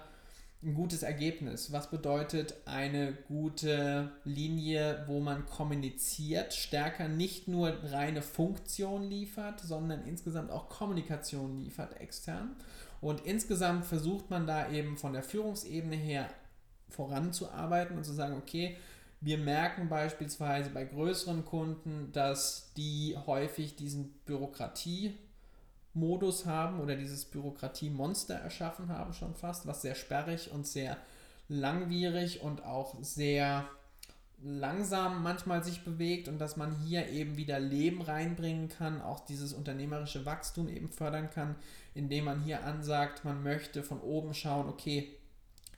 ein 0.62 0.74
gutes 0.74 1.02
Ergebnis? 1.02 1.72
Was 1.72 1.90
bedeutet 1.90 2.54
eine 2.66 3.12
gute 3.28 4.12
Linie, 4.24 5.04
wo 5.06 5.20
man 5.20 5.46
kommuniziert, 5.46 6.52
stärker 6.52 7.08
nicht 7.08 7.48
nur 7.48 7.78
reine 7.90 8.20
Funktion 8.20 9.08
liefert, 9.08 9.60
sondern 9.60 10.04
insgesamt 10.04 10.50
auch 10.50 10.68
Kommunikation 10.68 11.58
liefert 11.58 11.98
extern? 12.00 12.56
Und 13.00 13.22
insgesamt 13.24 13.86
versucht 13.86 14.28
man 14.28 14.46
da 14.46 14.70
eben 14.70 14.98
von 14.98 15.14
der 15.14 15.22
Führungsebene 15.22 15.96
her 15.96 16.28
voranzuarbeiten 16.90 17.96
und 17.96 18.04
zu 18.04 18.12
sagen, 18.12 18.36
okay, 18.36 18.76
wir 19.22 19.38
merken 19.38 19.88
beispielsweise 19.88 20.70
bei 20.70 20.84
größeren 20.84 21.44
Kunden, 21.44 22.10
dass 22.12 22.72
die 22.76 23.16
häufig 23.26 23.76
diesen 23.76 24.12
Bürokratie 24.24 25.14
Modus 25.92 26.46
haben 26.46 26.80
oder 26.80 26.96
dieses 26.96 27.24
Bürokratiemonster 27.24 28.34
erschaffen 28.34 28.88
haben 28.88 29.12
schon 29.12 29.34
fast, 29.34 29.66
was 29.66 29.82
sehr 29.82 29.94
sperrig 29.94 30.50
und 30.52 30.66
sehr 30.66 30.96
langwierig 31.48 32.42
und 32.42 32.64
auch 32.64 32.94
sehr 33.00 33.68
langsam 34.42 35.22
manchmal 35.22 35.62
sich 35.62 35.84
bewegt 35.84 36.28
und 36.28 36.38
dass 36.38 36.56
man 36.56 36.78
hier 36.80 37.08
eben 37.08 37.36
wieder 37.36 37.60
Leben 37.60 38.00
reinbringen 38.00 38.68
kann, 38.68 39.02
auch 39.02 39.20
dieses 39.20 39.52
unternehmerische 39.52 40.24
Wachstum 40.24 40.68
eben 40.68 40.88
fördern 40.88 41.28
kann, 41.30 41.56
indem 41.94 42.24
man 42.24 42.40
hier 42.40 42.64
ansagt, 42.64 43.24
man 43.24 43.42
möchte 43.42 43.82
von 43.82 44.00
oben 44.00 44.32
schauen, 44.32 44.68
okay, 44.68 45.10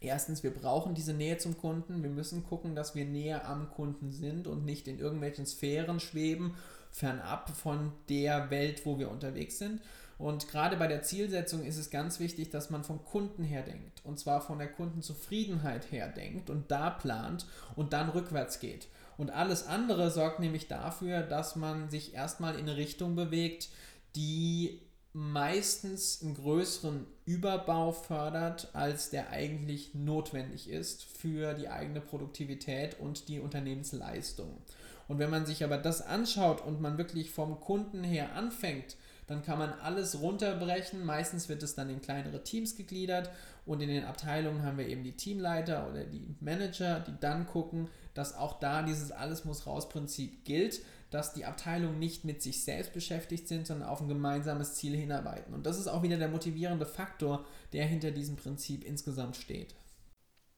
erstens, 0.00 0.42
wir 0.42 0.52
brauchen 0.52 0.94
diese 0.94 1.14
Nähe 1.14 1.38
zum 1.38 1.58
Kunden, 1.58 2.02
wir 2.02 2.10
müssen 2.10 2.44
gucken, 2.44 2.76
dass 2.76 2.94
wir 2.94 3.04
näher 3.04 3.48
am 3.48 3.70
Kunden 3.70 4.12
sind 4.12 4.46
und 4.46 4.64
nicht 4.64 4.86
in 4.86 4.98
irgendwelchen 4.98 5.46
Sphären 5.46 5.98
schweben, 5.98 6.54
fernab 6.92 7.50
von 7.56 7.92
der 8.08 8.50
Welt, 8.50 8.84
wo 8.86 8.98
wir 8.98 9.10
unterwegs 9.10 9.58
sind. 9.58 9.80
Und 10.18 10.48
gerade 10.48 10.76
bei 10.76 10.86
der 10.86 11.02
Zielsetzung 11.02 11.64
ist 11.64 11.78
es 11.78 11.90
ganz 11.90 12.20
wichtig, 12.20 12.50
dass 12.50 12.70
man 12.70 12.84
vom 12.84 13.04
Kunden 13.04 13.44
her 13.44 13.62
denkt. 13.62 14.00
Und 14.04 14.18
zwar 14.18 14.40
von 14.40 14.58
der 14.58 14.70
Kundenzufriedenheit 14.70 15.90
her 15.90 16.08
denkt 16.08 16.50
und 16.50 16.70
da 16.70 16.90
plant 16.90 17.46
und 17.76 17.92
dann 17.92 18.10
rückwärts 18.10 18.60
geht. 18.60 18.88
Und 19.16 19.30
alles 19.30 19.66
andere 19.66 20.10
sorgt 20.10 20.40
nämlich 20.40 20.68
dafür, 20.68 21.22
dass 21.22 21.56
man 21.56 21.90
sich 21.90 22.14
erstmal 22.14 22.54
in 22.54 22.62
eine 22.62 22.76
Richtung 22.76 23.14
bewegt, 23.14 23.68
die 24.16 24.80
meistens 25.12 26.22
einen 26.22 26.34
größeren 26.34 27.06
Überbau 27.26 27.92
fördert, 27.92 28.70
als 28.72 29.10
der 29.10 29.30
eigentlich 29.30 29.94
notwendig 29.94 30.70
ist 30.70 31.04
für 31.04 31.54
die 31.54 31.68
eigene 31.68 32.00
Produktivität 32.00 32.98
und 32.98 33.28
die 33.28 33.40
Unternehmensleistung. 33.40 34.56
Und 35.08 35.18
wenn 35.18 35.30
man 35.30 35.44
sich 35.44 35.62
aber 35.64 35.76
das 35.76 36.00
anschaut 36.00 36.64
und 36.64 36.80
man 36.80 36.96
wirklich 36.96 37.30
vom 37.30 37.60
Kunden 37.60 38.02
her 38.02 38.34
anfängt, 38.34 38.96
dann 39.26 39.42
kann 39.42 39.58
man 39.58 39.72
alles 39.72 40.20
runterbrechen. 40.20 41.04
Meistens 41.04 41.48
wird 41.48 41.62
es 41.62 41.74
dann 41.74 41.90
in 41.90 42.00
kleinere 42.00 42.42
Teams 42.42 42.76
gegliedert 42.76 43.30
und 43.64 43.80
in 43.80 43.88
den 43.88 44.04
Abteilungen 44.04 44.62
haben 44.62 44.78
wir 44.78 44.88
eben 44.88 45.04
die 45.04 45.16
Teamleiter 45.16 45.88
oder 45.88 46.04
die 46.04 46.34
Manager, 46.40 47.00
die 47.00 47.14
dann 47.20 47.46
gucken, 47.46 47.88
dass 48.14 48.36
auch 48.36 48.58
da 48.58 48.82
dieses 48.82 49.12
Alles 49.12 49.44
muss 49.44 49.66
raus 49.66 49.88
Prinzip 49.88 50.44
gilt, 50.44 50.82
dass 51.10 51.34
die 51.34 51.44
Abteilungen 51.44 51.98
nicht 51.98 52.24
mit 52.24 52.42
sich 52.42 52.64
selbst 52.64 52.92
beschäftigt 52.92 53.46
sind, 53.46 53.66
sondern 53.66 53.88
auf 53.88 54.00
ein 54.00 54.08
gemeinsames 54.08 54.74
Ziel 54.74 54.96
hinarbeiten. 54.96 55.54
Und 55.54 55.66
das 55.66 55.78
ist 55.78 55.86
auch 55.86 56.02
wieder 56.02 56.16
der 56.16 56.28
motivierende 56.28 56.86
Faktor, 56.86 57.44
der 57.72 57.84
hinter 57.84 58.10
diesem 58.10 58.36
Prinzip 58.36 58.82
insgesamt 58.84 59.36
steht. 59.36 59.74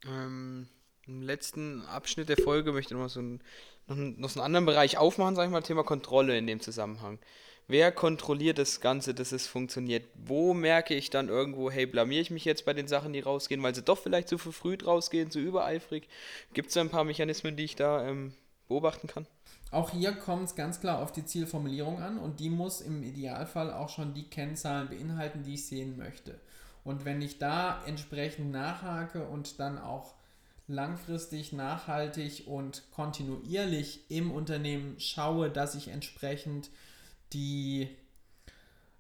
Ähm, 0.06 0.68
Im 1.06 1.22
letzten 1.22 1.82
Abschnitt 1.82 2.28
der 2.28 2.36
Folge 2.36 2.72
möchte 2.72 2.94
ich 2.94 3.00
noch, 3.00 3.08
so 3.08 3.20
einen, 3.20 3.40
noch, 3.88 4.34
einen 4.34 4.44
anderen 4.44 4.64
Bereich 4.64 4.96
aufmachen, 4.96 5.34
sage 5.34 5.48
ich 5.48 5.52
mal, 5.52 5.60
Thema 5.60 5.82
Kontrolle 5.82 6.38
in 6.38 6.46
dem 6.46 6.60
Zusammenhang. 6.60 7.18
Wer 7.66 7.92
kontrolliert 7.92 8.58
das 8.58 8.80
Ganze, 8.80 9.14
dass 9.14 9.32
es 9.32 9.46
funktioniert? 9.46 10.06
Wo 10.14 10.52
merke 10.52 10.94
ich 10.94 11.08
dann 11.08 11.28
irgendwo, 11.28 11.70
hey, 11.70 11.86
blamier 11.86 12.20
ich 12.20 12.30
mich 12.30 12.44
jetzt 12.44 12.66
bei 12.66 12.74
den 12.74 12.88
Sachen, 12.88 13.14
die 13.14 13.20
rausgehen, 13.20 13.62
weil 13.62 13.74
sie 13.74 13.82
doch 13.82 13.98
vielleicht 13.98 14.28
zu 14.28 14.36
verfrüht 14.36 14.86
rausgehen, 14.86 15.30
zu 15.30 15.38
übereifrig? 15.38 16.08
Gibt 16.52 16.68
es 16.68 16.74
da 16.74 16.82
ein 16.82 16.90
paar 16.90 17.04
Mechanismen, 17.04 17.56
die 17.56 17.64
ich 17.64 17.76
da 17.76 18.06
ähm, 18.06 18.34
beobachten 18.68 19.06
kann? 19.06 19.26
Auch 19.70 19.90
hier 19.90 20.12
kommt 20.12 20.44
es 20.44 20.54
ganz 20.54 20.80
klar 20.80 21.00
auf 21.00 21.10
die 21.10 21.24
Zielformulierung 21.24 22.00
an 22.00 22.18
und 22.18 22.38
die 22.38 22.50
muss 22.50 22.82
im 22.82 23.02
Idealfall 23.02 23.72
auch 23.72 23.88
schon 23.88 24.12
die 24.12 24.28
Kennzahlen 24.28 24.88
beinhalten, 24.88 25.42
die 25.42 25.54
ich 25.54 25.66
sehen 25.66 25.96
möchte. 25.96 26.38
Und 26.84 27.06
wenn 27.06 27.22
ich 27.22 27.38
da 27.38 27.82
entsprechend 27.86 28.52
nachhake 28.52 29.26
und 29.26 29.58
dann 29.58 29.78
auch 29.78 30.14
langfristig, 30.68 31.52
nachhaltig 31.52 32.44
und 32.46 32.82
kontinuierlich 32.94 34.10
im 34.10 34.30
Unternehmen 34.30 35.00
schaue, 35.00 35.50
dass 35.50 35.74
ich 35.74 35.88
entsprechend 35.88 36.70
die 37.34 37.88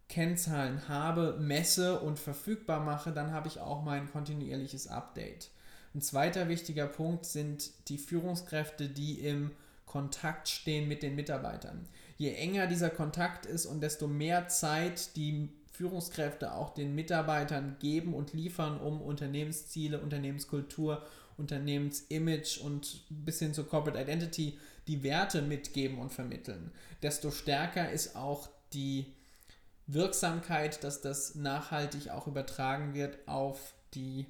Kennzahlen 0.08 0.88
habe, 0.88 1.38
messe 1.40 2.00
und 2.00 2.18
verfügbar 2.18 2.80
mache, 2.80 3.12
dann 3.12 3.32
habe 3.32 3.48
ich 3.48 3.60
auch 3.60 3.82
mein 3.82 4.10
kontinuierliches 4.10 4.88
Update. 4.88 5.50
Ein 5.94 6.02
zweiter 6.02 6.48
wichtiger 6.48 6.86
Punkt 6.86 7.24
sind 7.24 7.70
die 7.88 7.98
Führungskräfte, 7.98 8.88
die 8.88 9.20
im 9.20 9.52
Kontakt 9.86 10.48
stehen 10.48 10.88
mit 10.88 11.02
den 11.02 11.14
Mitarbeitern. 11.14 11.86
Je 12.16 12.34
enger 12.34 12.66
dieser 12.66 12.90
Kontakt 12.90 13.46
ist 13.46 13.66
und 13.66 13.80
desto 13.80 14.08
mehr 14.08 14.48
Zeit 14.48 15.16
die 15.16 15.48
Führungskräfte 15.70 16.54
auch 16.54 16.74
den 16.74 16.94
Mitarbeitern 16.94 17.76
geben 17.80 18.14
und 18.14 18.32
liefern, 18.32 18.80
um 18.80 19.02
Unternehmensziele, 19.02 20.00
Unternehmenskultur 20.00 21.02
Unternehmensimage 21.36 22.60
und 22.62 23.04
bis 23.08 23.38
hin 23.38 23.54
zur 23.54 23.68
Corporate 23.68 24.00
Identity 24.00 24.58
die 24.86 25.02
Werte 25.02 25.42
mitgeben 25.42 25.98
und 25.98 26.12
vermitteln, 26.12 26.70
desto 27.02 27.30
stärker 27.30 27.90
ist 27.90 28.16
auch 28.16 28.48
die 28.72 29.14
Wirksamkeit, 29.86 30.82
dass 30.84 31.00
das 31.00 31.34
nachhaltig 31.34 32.10
auch 32.10 32.26
übertragen 32.26 32.94
wird 32.94 33.18
auf 33.26 33.74
die 33.94 34.26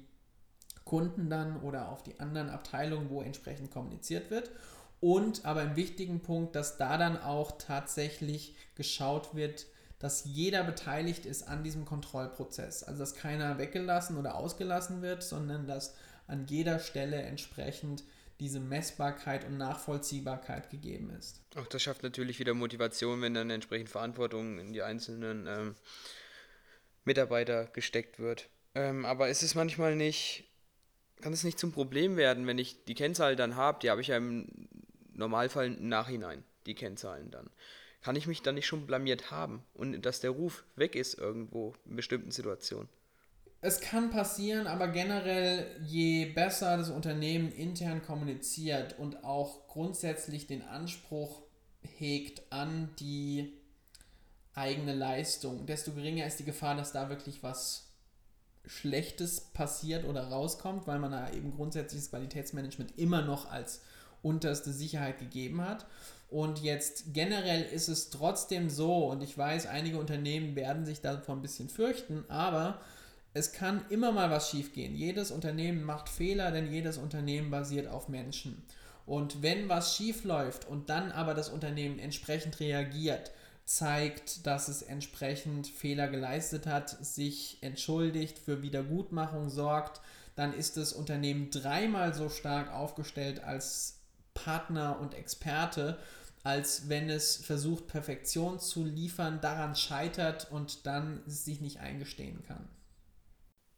Kunden 0.83 1.29
dann 1.29 1.61
oder 1.61 1.89
auf 1.89 2.03
die 2.03 2.19
anderen 2.19 2.49
Abteilungen, 2.49 3.09
wo 3.09 3.21
entsprechend 3.21 3.71
kommuniziert 3.71 4.29
wird. 4.29 4.51
Und 4.99 5.45
aber 5.45 5.63
im 5.63 5.75
wichtigen 5.75 6.21
Punkt, 6.21 6.55
dass 6.55 6.77
da 6.77 6.97
dann 6.97 7.19
auch 7.21 7.57
tatsächlich 7.57 8.55
geschaut 8.75 9.35
wird, 9.35 9.65
dass 9.99 10.25
jeder 10.25 10.63
beteiligt 10.63 11.25
ist 11.25 11.47
an 11.47 11.63
diesem 11.63 11.85
Kontrollprozess. 11.85 12.83
Also 12.83 12.99
dass 12.99 13.15
keiner 13.15 13.57
weggelassen 13.57 14.17
oder 14.17 14.35
ausgelassen 14.35 15.01
wird, 15.01 15.23
sondern 15.23 15.67
dass 15.67 15.95
an 16.27 16.45
jeder 16.47 16.79
Stelle 16.79 17.21
entsprechend 17.21 18.03
diese 18.39 18.59
Messbarkeit 18.59 19.45
und 19.45 19.57
Nachvollziehbarkeit 19.57 20.69
gegeben 20.69 21.09
ist. 21.11 21.41
Auch 21.55 21.67
das 21.67 21.81
schafft 21.81 22.03
natürlich 22.03 22.39
wieder 22.39 22.53
Motivation, 22.53 23.21
wenn 23.21 23.33
dann 23.33 23.49
entsprechend 23.49 23.89
Verantwortung 23.89 24.59
in 24.59 24.73
die 24.73 24.81
einzelnen 24.81 25.47
ähm, 25.47 25.75
Mitarbeiter 27.05 27.65
gesteckt 27.67 28.19
wird. 28.19 28.49
Ähm, 28.73 29.05
aber 29.05 29.29
ist 29.29 29.41
es 29.41 29.55
manchmal 29.55 29.95
nicht, 29.95 30.43
kann 31.21 31.31
es 31.31 31.45
nicht 31.45 31.59
zum 31.59 31.71
Problem 31.71 32.17
werden, 32.17 32.45
wenn 32.45 32.57
ich 32.57 32.83
die 32.83 32.95
Kennzahl 32.95 33.37
dann 33.37 33.55
habe, 33.55 33.79
die 33.81 33.89
habe 33.89 34.01
ich 34.01 34.07
ja 34.07 34.17
im 34.17 34.47
Normalfall 35.13 35.67
im 35.67 35.87
Nachhinein, 35.87 36.43
die 36.65 36.75
Kennzahlen 36.75 37.31
dann. 37.31 37.49
Kann 38.01 38.17
ich 38.17 38.27
mich 38.27 38.41
dann 38.41 38.55
nicht 38.55 38.67
schon 38.67 38.85
blamiert 38.85 39.31
haben 39.31 39.63
und 39.73 40.01
dass 40.01 40.19
der 40.19 40.31
Ruf 40.31 40.65
weg 40.75 40.95
ist 40.95 41.17
irgendwo 41.17 41.73
in 41.85 41.95
bestimmten 41.95 42.31
Situationen? 42.31 42.89
Es 43.65 43.79
kann 43.79 44.11
passieren, 44.11 44.67
aber 44.67 44.89
generell, 44.89 45.65
je 45.87 46.25
besser 46.25 46.77
das 46.77 46.91
Unternehmen 46.91 47.51
intern 47.51 48.03
kommuniziert 48.03 48.99
und 48.99 49.23
auch 49.23 49.65
grundsätzlich 49.65 50.45
den 50.45 50.61
Anspruch 50.61 51.41
hegt 51.97 52.43
an 52.51 52.91
die 52.99 53.53
eigene 54.53 54.93
Leistung, 54.93 55.65
desto 55.65 55.93
geringer 55.93 56.27
ist 56.27 56.37
die 56.37 56.45
Gefahr, 56.45 56.75
dass 56.75 56.91
da 56.91 57.09
wirklich 57.09 57.41
was 57.41 57.87
Schlechtes 58.67 59.41
passiert 59.41 60.05
oder 60.05 60.27
rauskommt, 60.27 60.85
weil 60.85 60.99
man 60.99 61.09
da 61.09 61.31
eben 61.31 61.49
grundsätzliches 61.49 62.11
Qualitätsmanagement 62.11 62.99
immer 62.99 63.23
noch 63.23 63.49
als 63.49 63.81
unterste 64.21 64.73
Sicherheit 64.73 65.17
gegeben 65.17 65.61
hat. 65.61 65.87
Und 66.29 66.61
jetzt 66.61 67.15
generell 67.15 67.63
ist 67.63 67.87
es 67.87 68.11
trotzdem 68.11 68.69
so, 68.69 69.07
und 69.07 69.23
ich 69.23 69.35
weiß, 69.35 69.65
einige 69.65 69.97
Unternehmen 69.97 70.55
werden 70.55 70.85
sich 70.85 71.01
davor 71.01 71.35
ein 71.35 71.41
bisschen 71.41 71.69
fürchten, 71.69 72.25
aber 72.27 72.79
es 73.35 73.51
kann 73.51 73.83
immer 73.89 74.13
mal 74.13 74.31
was 74.31 74.49
schiefgehen. 74.49 74.95
Jedes 74.95 75.29
Unternehmen 75.29 75.83
macht 75.83 76.07
Fehler, 76.07 76.51
denn 76.51 76.71
jedes 76.71 76.97
Unternehmen 76.97 77.51
basiert 77.51 77.85
auf 77.89 78.07
Menschen. 78.07 78.63
Und 79.05 79.43
wenn 79.43 79.67
was 79.67 79.93
schief 79.93 80.23
läuft 80.23 80.65
und 80.65 80.89
dann 80.89 81.11
aber 81.11 81.33
das 81.33 81.49
Unternehmen 81.49 81.99
entsprechend 81.99 82.61
reagiert, 82.61 83.31
zeigt, 83.65 84.47
dass 84.47 84.69
es 84.69 84.81
entsprechend 84.81 85.67
Fehler 85.67 86.07
geleistet 86.07 86.65
hat, 86.65 86.89
sich 86.89 87.57
entschuldigt, 87.59 88.39
für 88.39 88.61
Wiedergutmachung 88.61 89.49
sorgt, 89.49 89.99
dann 90.37 90.53
ist 90.53 90.77
das 90.77 90.93
Unternehmen 90.93 91.49
dreimal 91.51 92.13
so 92.13 92.29
stark 92.29 92.71
aufgestellt 92.71 93.43
als 93.43 93.99
Partner 94.33 94.97
und 95.01 95.13
Experte, 95.13 95.99
als 96.43 96.87
wenn 96.87 97.09
es 97.09 97.35
versucht, 97.35 97.87
Perfektion 97.87 98.59
zu 98.59 98.85
liefern, 98.85 99.41
daran 99.41 99.75
scheitert 99.75 100.49
und 100.51 100.85
dann 100.85 101.21
sich 101.27 101.59
nicht 101.59 101.81
eingestehen 101.81 102.41
kann. 102.47 102.65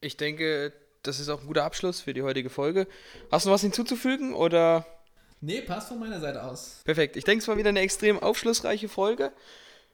Ich 0.02 0.18
denke, 0.18 0.74
das 1.04 1.20
ist 1.20 1.30
auch 1.30 1.42
ein 1.42 1.48
guter 1.48 1.64
Abschluss 1.64 2.02
für 2.02 2.14
die 2.14 2.22
heutige 2.22 2.50
Folge. 2.50 2.88
Hast 3.32 3.46
du 3.46 3.50
noch 3.50 3.56
was 3.56 3.62
hinzuzufügen 3.62 4.34
oder? 4.34 4.86
Nee, 5.42 5.62
passt 5.62 5.90
von 5.90 6.00
meiner 6.00 6.20
Seite 6.20 6.44
aus. 6.44 6.82
Perfekt. 6.84 7.16
Ich 7.16 7.24
denke, 7.24 7.42
es 7.42 7.48
war 7.48 7.58
wieder 7.58 7.70
eine 7.70 7.80
extrem 7.80 8.20
aufschlussreiche 8.20 8.90
Folge. 8.90 9.32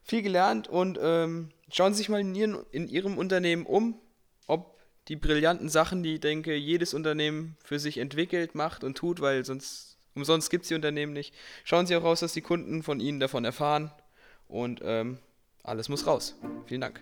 Viel 0.03 0.21
gelernt 0.21 0.67
und 0.67 0.99
ähm, 1.01 1.49
schauen 1.71 1.93
Sie 1.93 1.99
sich 1.99 2.09
mal 2.09 2.21
in, 2.21 2.35
Ihren, 2.35 2.65
in 2.71 2.87
Ihrem 2.89 3.17
Unternehmen 3.17 3.65
um, 3.65 3.99
ob 4.47 4.79
die 5.07 5.15
brillanten 5.15 5.69
Sachen, 5.69 6.03
die, 6.03 6.15
ich 6.15 6.21
denke, 6.21 6.55
jedes 6.55 6.93
Unternehmen 6.93 7.57
für 7.63 7.79
sich 7.79 7.97
entwickelt, 7.97 8.55
macht 8.55 8.83
und 8.83 8.97
tut, 8.97 9.21
weil 9.21 9.45
sonst 9.45 9.97
umsonst 10.15 10.49
gibt 10.49 10.63
es 10.63 10.69
die 10.69 10.75
Unternehmen 10.75 11.13
nicht. 11.13 11.33
Schauen 11.63 11.87
Sie 11.87 11.95
auch 11.95 12.03
raus, 12.03 12.19
dass 12.19 12.33
die 12.33 12.41
Kunden 12.41 12.83
von 12.83 12.99
Ihnen 12.99 13.19
davon 13.19 13.45
erfahren 13.45 13.91
und 14.47 14.81
ähm, 14.83 15.19
alles 15.63 15.89
muss 15.89 16.07
raus. 16.07 16.35
Vielen 16.65 16.81
Dank. 16.81 17.01